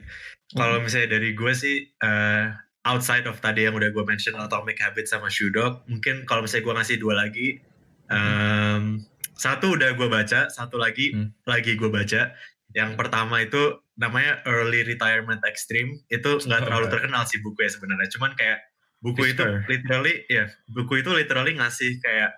[0.61, 5.11] kalau misalnya dari gue sih uh, outside of tadi yang udah gue mention Atomic Habits
[5.17, 7.59] sama Shoe Dog, mungkin kalau misalnya gue ngasih dua lagi,
[8.13, 9.01] um,
[9.35, 11.49] satu udah gue baca, satu lagi hmm.
[11.49, 12.37] lagi gue baca.
[12.75, 16.05] Yang pertama itu namanya Early Retirement Extreme.
[16.11, 18.09] Itu nggak oh, terlalu terkenal sih buku ya sebenarnya.
[18.13, 18.61] Cuman kayak
[19.01, 22.35] buku itu literally, ya buku itu literally ngasih kayak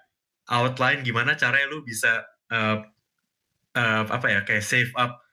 [0.46, 2.22] outline gimana caranya lu bisa
[2.54, 2.78] uh,
[3.74, 5.24] uh, apa ya kayak save up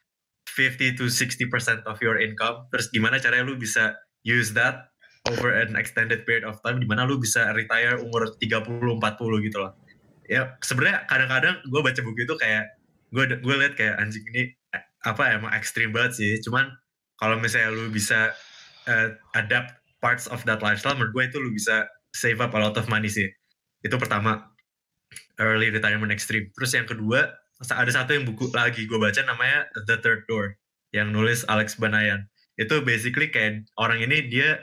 [0.50, 2.66] 50 to 60% of your income.
[2.74, 4.93] Terus gimana caranya lu bisa use that
[5.32, 9.58] over an extended period of time di mana lu bisa retire umur 30 40 gitu
[9.64, 9.72] loh.
[10.28, 12.76] Ya sebenarnya kadang-kadang gue baca buku itu kayak
[13.16, 14.52] gue gue liat kayak anjing ini
[15.04, 16.32] apa emang ekstrim banget sih.
[16.44, 16.68] Cuman
[17.16, 18.36] kalau misalnya lu bisa
[18.88, 22.76] uh, adapt parts of that lifestyle menurut gue itu lu bisa save up a lot
[22.76, 23.32] of money sih.
[23.80, 24.44] Itu pertama
[25.40, 26.52] early retirement extreme.
[26.52, 27.32] Terus yang kedua
[27.64, 30.60] ada satu yang buku lagi gue baca namanya The Third Door
[30.92, 32.28] yang nulis Alex Banayan.
[32.60, 34.62] Itu basically kayak orang ini dia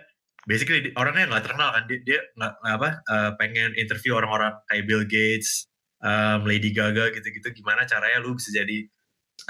[0.49, 5.05] basically orangnya nggak terkenal kan dia dia nggak apa uh, pengen interview orang-orang kayak Bill
[5.05, 5.69] Gates,
[6.01, 8.89] um, Lady Gaga gitu-gitu gimana caranya lu bisa jadi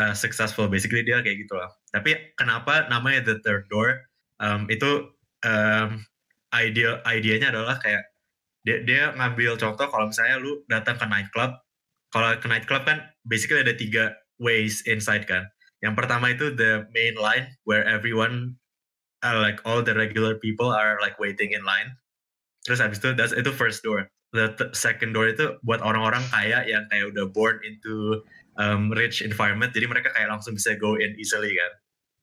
[0.03, 1.71] uh, successful basically dia kayak gitu lah.
[1.95, 4.07] Tapi kenapa namanya The Third Door?
[4.41, 5.13] Um, itu
[5.47, 6.03] um,
[6.51, 8.03] ide idenya adalah kayak
[8.67, 11.57] dia, dia ngambil contoh kalau misalnya lu datang ke nightclub,
[12.13, 15.49] kalau ke nightclub kan basically ada tiga ways inside kan.
[15.81, 18.60] Yang pertama itu the main line where everyone
[19.25, 21.97] uh, like all the regular people are like waiting in line.
[22.67, 24.09] Terus habis itu that's itu first door.
[24.31, 28.23] The second door itu buat orang-orang kaya yang kayak udah born into
[28.55, 31.73] um, rich environment, jadi mereka kayak langsung bisa go in easily kan.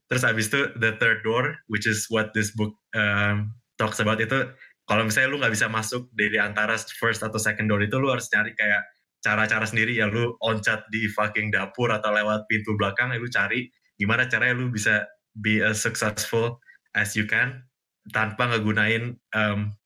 [0.07, 4.47] Terus habis itu the third door, which is what this book um, talks about itu,
[4.87, 8.31] kalau misalnya lu nggak bisa masuk dari antara first atau second door itu, lu harus
[8.31, 8.87] cari kayak
[9.27, 13.67] cara-cara sendiri ya lu oncat di fucking dapur atau lewat pintu belakang ya lu cari
[13.97, 15.03] gimana caranya lu bisa
[15.35, 16.61] be as successful
[16.97, 17.61] as you can
[18.09, 19.77] tanpa ngegunain um,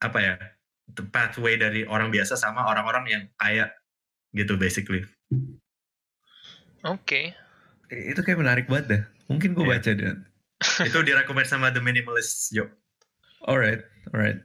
[0.00, 0.34] apa ya
[0.96, 3.68] the pathway dari orang biasa sama orang-orang yang kaya
[4.32, 5.04] gitu basically.
[6.86, 7.36] Oke.
[7.86, 8.08] Okay.
[8.10, 9.02] Itu kayak menarik banget dah.
[9.28, 9.72] Mungkin gue yeah.
[9.76, 10.16] baca deh.
[10.88, 12.68] itu direkomend sama The Minimalist, yo.
[13.44, 14.40] Alright, alright.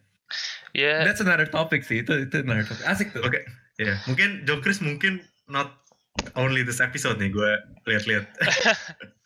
[0.76, 1.04] Yeah.
[1.08, 2.04] That's another topic sih.
[2.04, 2.84] Itu itu another topic.
[2.84, 3.24] Asik tuh.
[3.24, 3.42] Oke.
[3.42, 3.44] Okay.
[3.76, 3.98] Ya, yeah.
[4.08, 5.20] mungkin Jokris mungkin
[5.52, 5.84] not
[6.40, 7.52] only this episode nih gue
[7.88, 8.26] lihat-lihat.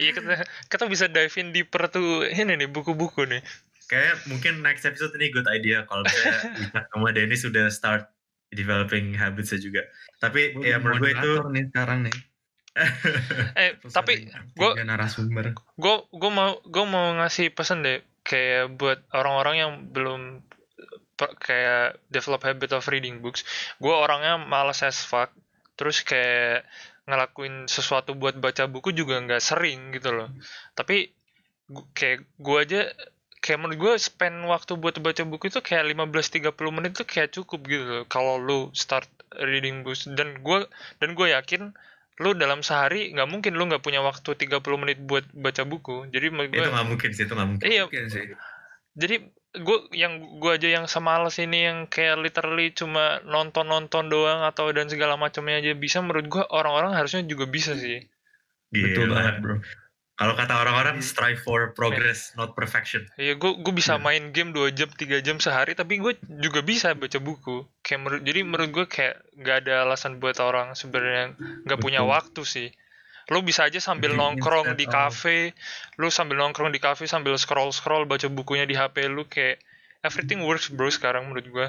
[0.00, 3.42] Iya kita kita bisa dive in deeper tuh ini nih buku-buku nih.
[3.90, 8.06] Kayak mungkin next episode ini good idea kalau misalnya Wika sama Dennis sudah start
[8.54, 9.82] developing habitsnya juga.
[10.22, 12.16] Tapi gua ya menurut gue itu nih sekarang nih.
[13.58, 15.58] eh tapi gue narasumber.
[15.74, 20.46] Gue gue mau gue mau ngasih pesan deh kayak buat orang-orang yang belum
[21.18, 23.42] kayak develop habit of reading books.
[23.82, 25.34] Gue orangnya malas as fuck.
[25.74, 26.68] Terus kayak
[27.10, 30.30] ngelakuin sesuatu buat baca buku juga nggak sering gitu loh.
[30.78, 31.10] Tapi
[31.94, 32.80] kayak gue aja
[33.40, 37.60] kayak menurut gue spend waktu buat baca buku itu kayak 15-30 menit itu kayak cukup
[37.66, 39.10] gitu kalau lu start
[39.42, 40.06] reading books.
[40.06, 40.66] Dan gue
[41.02, 41.74] dan gue yakin
[42.20, 46.06] lu dalam sehari nggak mungkin lu nggak punya waktu 30 menit buat baca buku.
[46.12, 47.66] Jadi menurut gue itu nggak mungkin sih itu nggak mungkin.
[47.66, 47.84] Iya.
[47.88, 48.22] Mungkin sih.
[48.94, 49.16] Jadi
[49.50, 54.70] gue yang gue aja yang semalas ini yang kayak literally cuma nonton nonton doang atau
[54.70, 58.06] dan segala macamnya aja bisa menurut gue orang-orang harusnya juga bisa sih
[58.70, 58.84] Gila.
[58.86, 59.56] betul banget bro
[60.20, 63.08] kalau kata orang-orang strive for progress, not perfection.
[63.16, 64.04] Iya, gue gue bisa yeah.
[64.04, 66.12] main game 2 jam, 3 jam sehari, tapi gue
[66.44, 67.64] juga bisa baca buku.
[67.80, 72.44] Kayak menurut, jadi menurut gue kayak gak ada alasan buat orang sebenarnya nggak punya waktu
[72.44, 72.68] sih.
[73.30, 75.54] Lo bisa aja sambil nongkrong di kafe,
[75.96, 79.62] lo sambil nongkrong di kafe sambil scroll scroll baca bukunya di HP lu kayak
[80.02, 81.68] everything works bro sekarang menurut gue.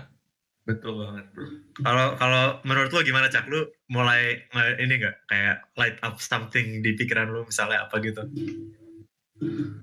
[0.66, 1.46] Betul banget bro.
[1.86, 3.46] Kalau kalau menurut lu gimana cak?
[3.46, 4.42] Lu mulai
[4.82, 8.26] ini gak kayak light up something di pikiran lu misalnya apa gitu?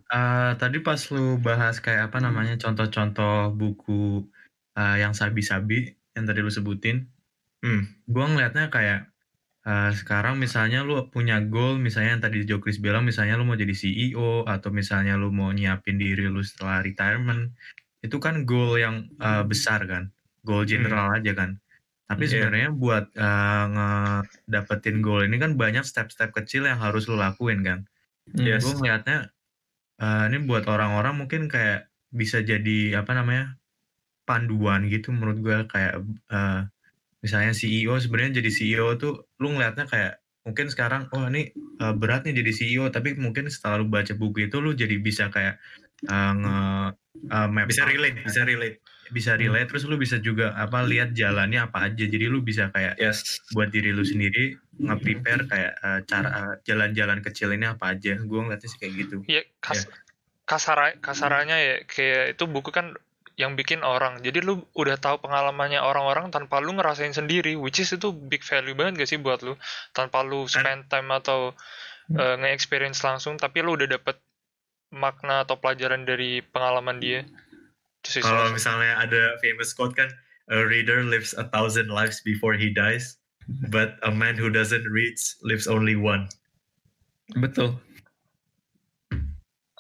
[0.07, 4.23] Uh, tadi pas lu bahas kayak apa namanya contoh-contoh buku
[4.79, 7.11] uh, yang sabi-sabi yang tadi lu sebutin,
[7.67, 8.07] hmm.
[8.07, 9.08] gue ngelihatnya kayak
[9.69, 13.77] uh, sekarang misalnya lu punya goal misalnya yang tadi Jokris bilang misalnya lu mau jadi
[13.77, 17.53] CEO atau misalnya lu mau nyiapin diri lu setelah retirement
[18.01, 20.09] itu kan goal yang uh, besar kan
[20.49, 20.71] goal hmm.
[20.71, 21.17] general hmm.
[21.21, 21.51] aja kan.
[22.09, 22.31] Tapi yeah.
[22.33, 27.85] sebenarnya buat uh, ngedapetin goal ini kan banyak step-step kecil yang harus lo lakuin kan.
[28.33, 28.65] Yes.
[28.65, 29.29] Gue ngeliatnya
[30.01, 33.61] uh, ini buat orang-orang mungkin kayak bisa jadi apa namanya
[34.25, 36.01] panduan gitu menurut gue kayak
[36.33, 36.65] uh,
[37.23, 41.53] misalnya CEO sebenarnya jadi CEO tuh lu ngeliatnya kayak mungkin sekarang oh ini
[41.83, 45.29] uh, berat nih jadi CEO tapi mungkin setelah lu baca buku itu lu jadi bisa
[45.29, 45.61] kayak
[46.09, 46.57] uh, nge
[47.29, 48.79] uh, map bisa relate bisa relate
[49.11, 49.41] bisa hmm.
[49.45, 49.71] relate hmm.
[49.73, 53.41] terus lu bisa juga apa lihat jalannya apa aja jadi lu bisa kayak yes.
[53.57, 58.39] buat diri lu sendiri nge-prepare kayak uh, cara uh, jalan-jalan kecil ini apa aja gue
[58.41, 59.93] ngeliatnya sih kayak gitu ya kas ya.
[60.49, 62.95] kasar kasarannya ya kayak itu buku kan
[63.39, 64.19] yang bikin orang.
[64.21, 68.75] Jadi lu udah tahu pengalamannya orang-orang tanpa lu ngerasain sendiri which is itu big value
[68.75, 69.55] banget gak sih buat lu?
[69.95, 71.55] Tanpa lu spend time atau
[72.19, 74.19] uh, nge-experience langsung tapi lu udah dapet
[74.91, 77.23] makna atau pelajaran dari pengalaman dia.
[78.03, 80.11] Kalau misalnya ada famous quote kan,
[80.49, 83.21] a reader lives a thousand lives before he dies,
[83.69, 85.15] but a man who doesn't read
[85.45, 86.27] lives only one.
[87.37, 87.77] Betul.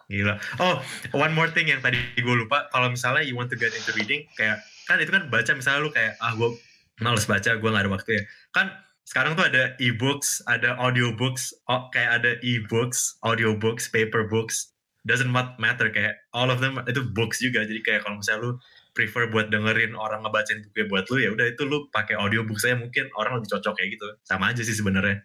[0.09, 0.41] Gila.
[0.65, 0.81] Oh,
[1.13, 2.69] one more thing yang tadi gue lupa.
[2.73, 5.93] Kalau misalnya you want to get into reading, kayak kan itu kan baca misalnya lu
[5.93, 6.57] kayak ah gue
[7.05, 8.23] males baca, gue gak ada waktu ya.
[8.57, 8.73] Kan
[9.05, 14.73] sekarang tuh ada e-books, ada audiobooks, oh, kayak ada e-books, audiobooks, paper books,
[15.09, 18.53] doesn't matter kayak all of them itu books juga jadi kayak kalau misalnya lu
[18.93, 22.61] prefer buat dengerin orang ngebacain buku buat lu ya udah itu lu pakai audio book
[22.61, 25.25] saya mungkin orang lebih cocok kayak gitu sama aja sih sebenarnya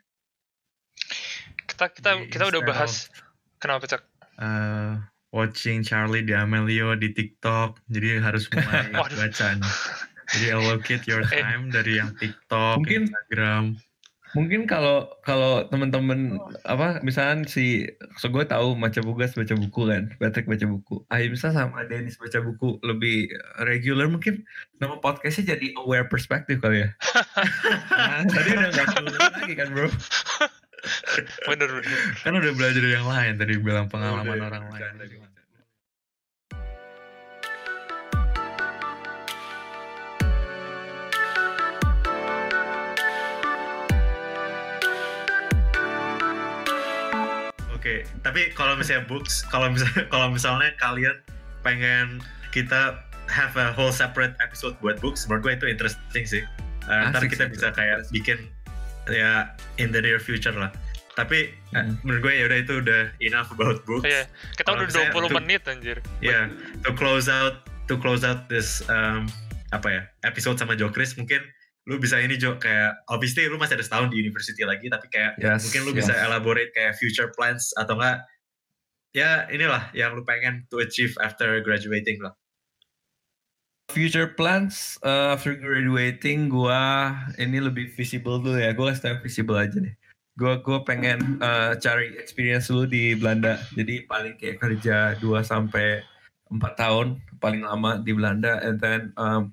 [1.65, 3.09] kita kita kita udah bahas
[3.57, 4.05] kenapa cak
[4.43, 4.99] uh,
[5.31, 7.79] watching Charlie D'Amelio di TikTok.
[7.87, 9.47] Jadi harus mulai baca
[10.33, 11.29] jadi allocate your eh.
[11.29, 13.63] time dari yang TikTok mungkin Instagram.
[14.33, 17.85] mungkin kalau kalau teman-teman apa misalnya si
[18.17, 21.05] so gue tahu baca bugas baca buku kan Patrick baca buku.
[21.13, 23.29] Ahimsa sama Dennis baca buku lebih
[23.61, 24.41] regular mungkin
[24.81, 26.89] nama podcastnya jadi aware perspective kali ya.
[27.93, 28.87] Nah, tadi udah nggak
[29.37, 29.87] lagi kan bro
[31.47, 35.23] bener bener kan udah belajar yang lain tadi bilang pengalaman oh, orang lain
[47.83, 48.07] okay.
[48.23, 51.19] tapi kalau misalnya books, kalau misalnya kalau misalnya kalian
[51.67, 52.23] pengen
[52.55, 52.95] kita
[53.27, 56.43] have a whole separate episode buat books, menurut gue itu interesting sih.
[56.87, 58.51] uh, ntar kita bisa kayak bikin
[59.11, 59.51] ya
[59.81, 60.71] in the near future lah
[61.13, 62.01] tapi hmm.
[62.01, 64.05] menurut gue ya udah itu udah enough about books.
[64.05, 64.25] Iya,
[64.57, 65.97] kita udah 20 to, menit anjir.
[66.25, 69.29] Iya, yeah, to close out to close out this um,
[69.69, 71.41] apa ya episode sama Jokris mungkin
[71.83, 75.35] lu bisa ini Jo kayak obviously lu masih ada setahun di university lagi tapi kayak
[75.37, 75.97] yes, mungkin lu yes.
[76.05, 78.23] bisa elaborate kayak future plans atau enggak
[79.11, 82.33] ya inilah yang lu pengen to achieve after graduating lah.
[83.91, 88.71] Future plans uh, after graduating gua ini lebih visible dulu ya.
[88.71, 89.93] Gua kasih visible aja nih.
[90.39, 93.59] Gua gua pengen uh, cari experience dulu di Belanda.
[93.75, 96.01] Jadi paling kayak kerja 2 sampai
[96.47, 99.51] 4 tahun paling lama di Belanda and then um,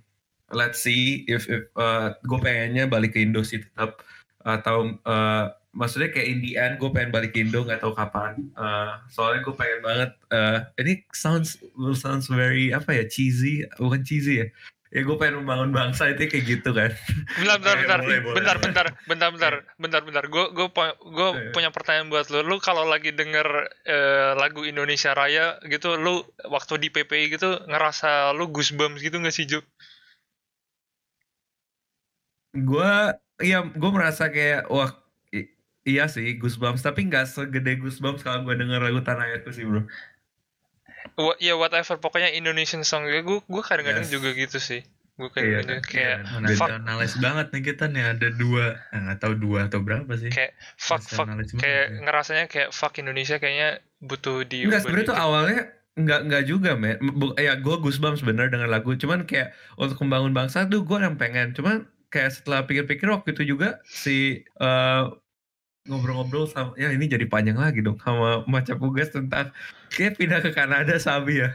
[0.53, 4.03] let's see if, if uh, gue pengennya balik ke Indo sih tetap
[4.43, 8.51] atau uh, maksudnya kayak in the end gue pengen balik Indo nggak tahu kapan.
[8.59, 11.62] Uh, soalnya gue pengen banget uh, ini sounds
[11.95, 14.49] sounds very apa ya cheesy bukan cheesy ya?
[14.91, 16.91] Ya gue pengen membangun bangsa itu kayak gitu kan.
[17.39, 17.99] Bentar bentar bentar.
[18.03, 20.25] boleh, boleh, bentar, bentar bentar bentar bentar bentar.
[20.27, 20.66] Gue gue
[20.99, 23.47] gue punya pertanyaan buat lo lu kalau lagi denger
[23.87, 29.35] uh, lagu Indonesia Raya gitu lu waktu di PPI gitu ngerasa lu goosebumps gitu gak
[29.35, 29.62] sih Juk?
[32.51, 32.93] gue
[33.47, 34.91] iya gue merasa kayak wah
[35.85, 39.85] iya sih Goosebumps tapi nggak segede Goosebumps kalau gue denger lagu Tanah Airku sih bro.
[41.41, 44.12] Ya whatever pokoknya Indonesian song gue gue kadang-kadang yes.
[44.12, 44.85] juga gitu sih.
[45.20, 49.18] Gue kayak iya, kayak iya, fuck nasionalis banget nih kita nih ada dua eh, nggak
[49.20, 50.33] tahu dua atau berapa sih.
[50.33, 51.28] Kayak fuck fuck
[51.61, 52.01] kayak ya.
[52.09, 54.64] ngerasanya kayak fuck Indonesia kayaknya butuh di.
[54.64, 55.61] Enggak sebenarnya tuh awalnya
[55.99, 56.97] Enggak enggak juga, men.
[57.37, 58.95] Ya gue Goosebumps bener dengan lagu.
[58.95, 61.53] Cuman kayak untuk membangun bangsa tuh gue yang pengen.
[61.53, 65.11] Cuman kayak setelah pikir-pikir waktu itu juga si uh,
[65.89, 69.49] ngobrol-ngobrol sama ya ini jadi panjang lagi dong sama macam Pugas tentang
[69.89, 71.51] kayak pindah ke Kanada Sabi ya.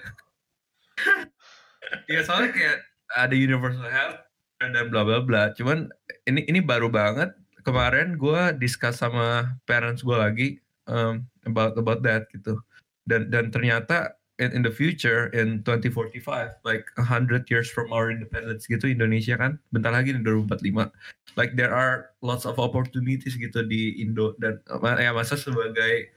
[2.12, 2.78] ya soalnya kayak
[3.14, 4.26] ada universal health
[4.60, 5.54] dan bla bla bla.
[5.54, 5.92] Cuman
[6.26, 7.36] ini ini baru banget.
[7.66, 10.48] Kemarin gue discuss sama parents gue lagi
[10.86, 12.58] um, about about that gitu.
[13.06, 18.68] Dan dan ternyata in, in the future in 2045 like 100 years from our independence
[18.68, 19.60] gitu Indonesia kan?
[19.72, 20.92] Bentar lagi nih 2045
[21.36, 24.60] like there are lots of opportunities gitu di Indo dan
[25.00, 26.12] ya masa sebagai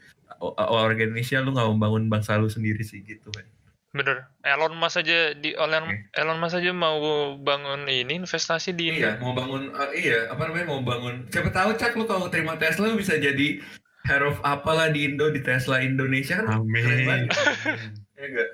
[0.54, 3.46] warga Indonesia lu nggak membangun bangsa lu sendiri sih gitu kan
[3.88, 4.30] bener.
[4.44, 6.22] Elon Musk aja di Elon okay.
[6.22, 7.00] Elon Musk aja mau
[7.40, 11.50] bangun ini investasi di Indo iya mau bangun uh, iya apa namanya mau bangun siapa
[11.50, 13.58] tahu cak lu kalau terima Tesla lu bisa jadi
[14.06, 16.62] head of apalah di Indo di Tesla Indonesia kan?
[16.62, 17.28] Amin.
[18.18, 18.50] ya enggak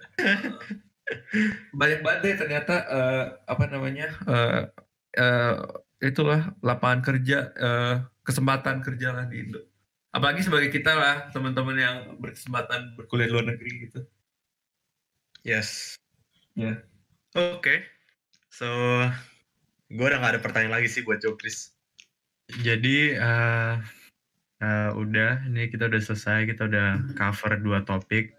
[1.80, 4.62] banyak banget deh ternyata uh, apa namanya uh,
[5.16, 5.56] uh,
[6.04, 9.60] itulah lapangan kerja uh, kesempatan kerja lah di Indo.
[10.14, 14.00] Apalagi sebagai kita lah teman-teman yang berkesempatan berkuliah luar negeri gitu.
[15.44, 16.00] Yes.
[16.54, 16.72] Ya.
[16.72, 16.76] Yeah.
[17.34, 17.60] oke.
[17.60, 17.78] Okay.
[18.54, 18.70] so
[19.90, 21.74] gue udah gak ada pertanyaan lagi sih buat Jokris
[22.62, 23.74] jadi uh,
[24.62, 28.30] uh, udah ini kita udah selesai kita udah cover dua topik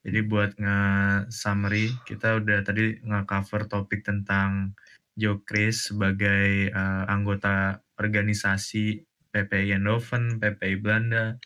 [0.00, 4.72] jadi buat nge-summary, kita udah tadi nge-cover topik tentang
[5.20, 11.36] Joe Chris sebagai uh, anggota organisasi PPI Eindhoven, PPI Belanda.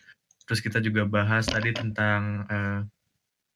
[0.47, 2.81] Terus kita juga bahas tadi tentang uh,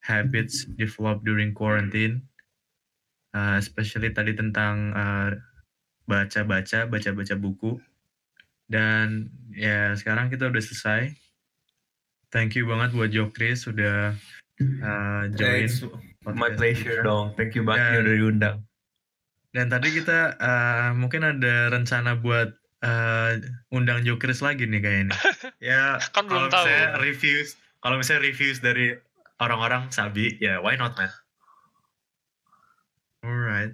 [0.04, 2.28] habits developed during quarantine.
[3.32, 4.91] Uh, especially tadi tentang
[6.10, 7.80] baca-baca, uh, baca-baca buku.
[8.68, 11.16] Dan ya sekarang kita udah selesai.
[12.30, 14.14] Thank you banget buat Joe Chris sudah
[14.60, 15.68] uh, join.
[15.68, 15.84] Thanks.
[16.27, 17.34] My pleasure dong.
[17.40, 18.57] Thank you banget udah diundang.
[19.49, 22.53] Dan tadi kita uh, mungkin ada rencana buat
[22.86, 23.31] uh,
[23.73, 25.15] undang Jokers lagi nih kayaknya.
[25.73, 26.69] ya kan belum tahu.
[27.02, 28.94] Reviews, kalau misalnya reviews dari
[29.41, 31.10] orang-orang Sabi, ya why not man?
[33.26, 33.73] Alright.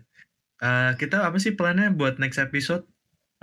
[0.63, 2.87] Uh, kita apa sih plannya buat next episode?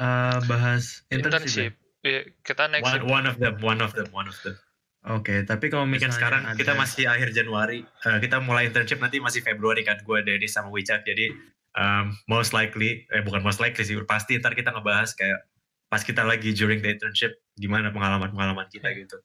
[0.00, 1.44] Uh, bahas internship.
[1.44, 1.72] internship.
[2.02, 2.26] Ya?
[2.42, 2.88] kita next.
[2.88, 4.56] One, one of them, one of them, one of them.
[5.02, 6.54] Oke, tapi kalau misalnya sekarang ada...
[6.54, 10.70] kita masih akhir Januari, uh, kita mulai internship nanti masih Februari kan, gue dari sama
[10.70, 11.34] WeChat, jadi
[11.74, 15.42] um, most likely, eh bukan most likely sih, pasti ntar kita ngebahas kayak
[15.90, 19.18] pas kita lagi during the internship, gimana pengalaman-pengalaman kita gitu.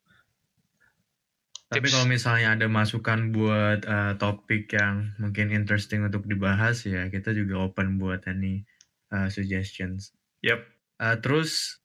[1.68, 7.30] Tapi kalau misalnya ada masukan buat uh, topik yang mungkin interesting untuk dibahas ya, kita
[7.36, 8.66] juga open buat any
[9.14, 10.10] uh, suggestions.
[10.42, 10.64] Yep.
[10.98, 11.78] Uh, terus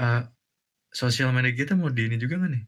[0.00, 0.24] uh,
[0.88, 2.64] sosial media kita mau di ini juga nggak nih?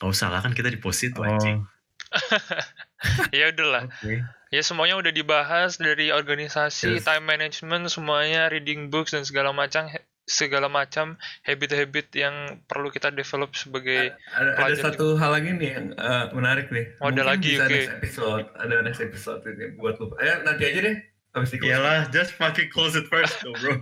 [0.00, 1.28] Gak usah lah kan kita di posit oh.
[1.28, 1.68] anjing.
[3.36, 3.86] ya udahlah.
[4.00, 4.24] Okay.
[4.50, 7.06] Ya semuanya udah dibahas dari organisasi, yes.
[7.06, 9.86] time management, semuanya reading books dan segala macam
[10.30, 12.34] segala macam habit-habit yang
[12.70, 16.86] perlu kita develop sebagai ada, ada satu hal lagi nih yang uh, menarik nih.
[17.02, 17.66] Oh, ada lagi, oke.
[17.66, 17.82] Okay.
[17.86, 20.14] Next episode, ada next episode ini buat lu.
[20.22, 20.96] Ayo nanti aja deh.
[21.30, 23.78] Iyalah, just fucking close it first though, bro.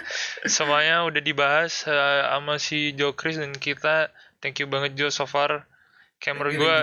[0.48, 4.08] Semuanya udah dibahas uh, sama si Jo Chris dan kita.
[4.40, 5.64] Thank you banget Jo so far.
[6.16, 6.76] Kayak gue,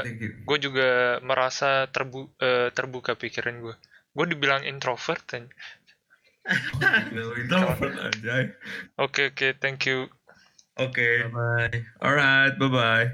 [0.45, 3.75] gue juga merasa terbu uh, terbuka pikiran gue.
[4.13, 5.49] Gue dibilang introvert dan
[7.13, 8.53] introvert aja.
[9.01, 10.05] Oke oke, thank you.
[10.77, 10.93] Oke.
[11.01, 11.15] Okay.
[11.29, 11.77] Bye bye.
[12.01, 13.09] Alright, bye bye.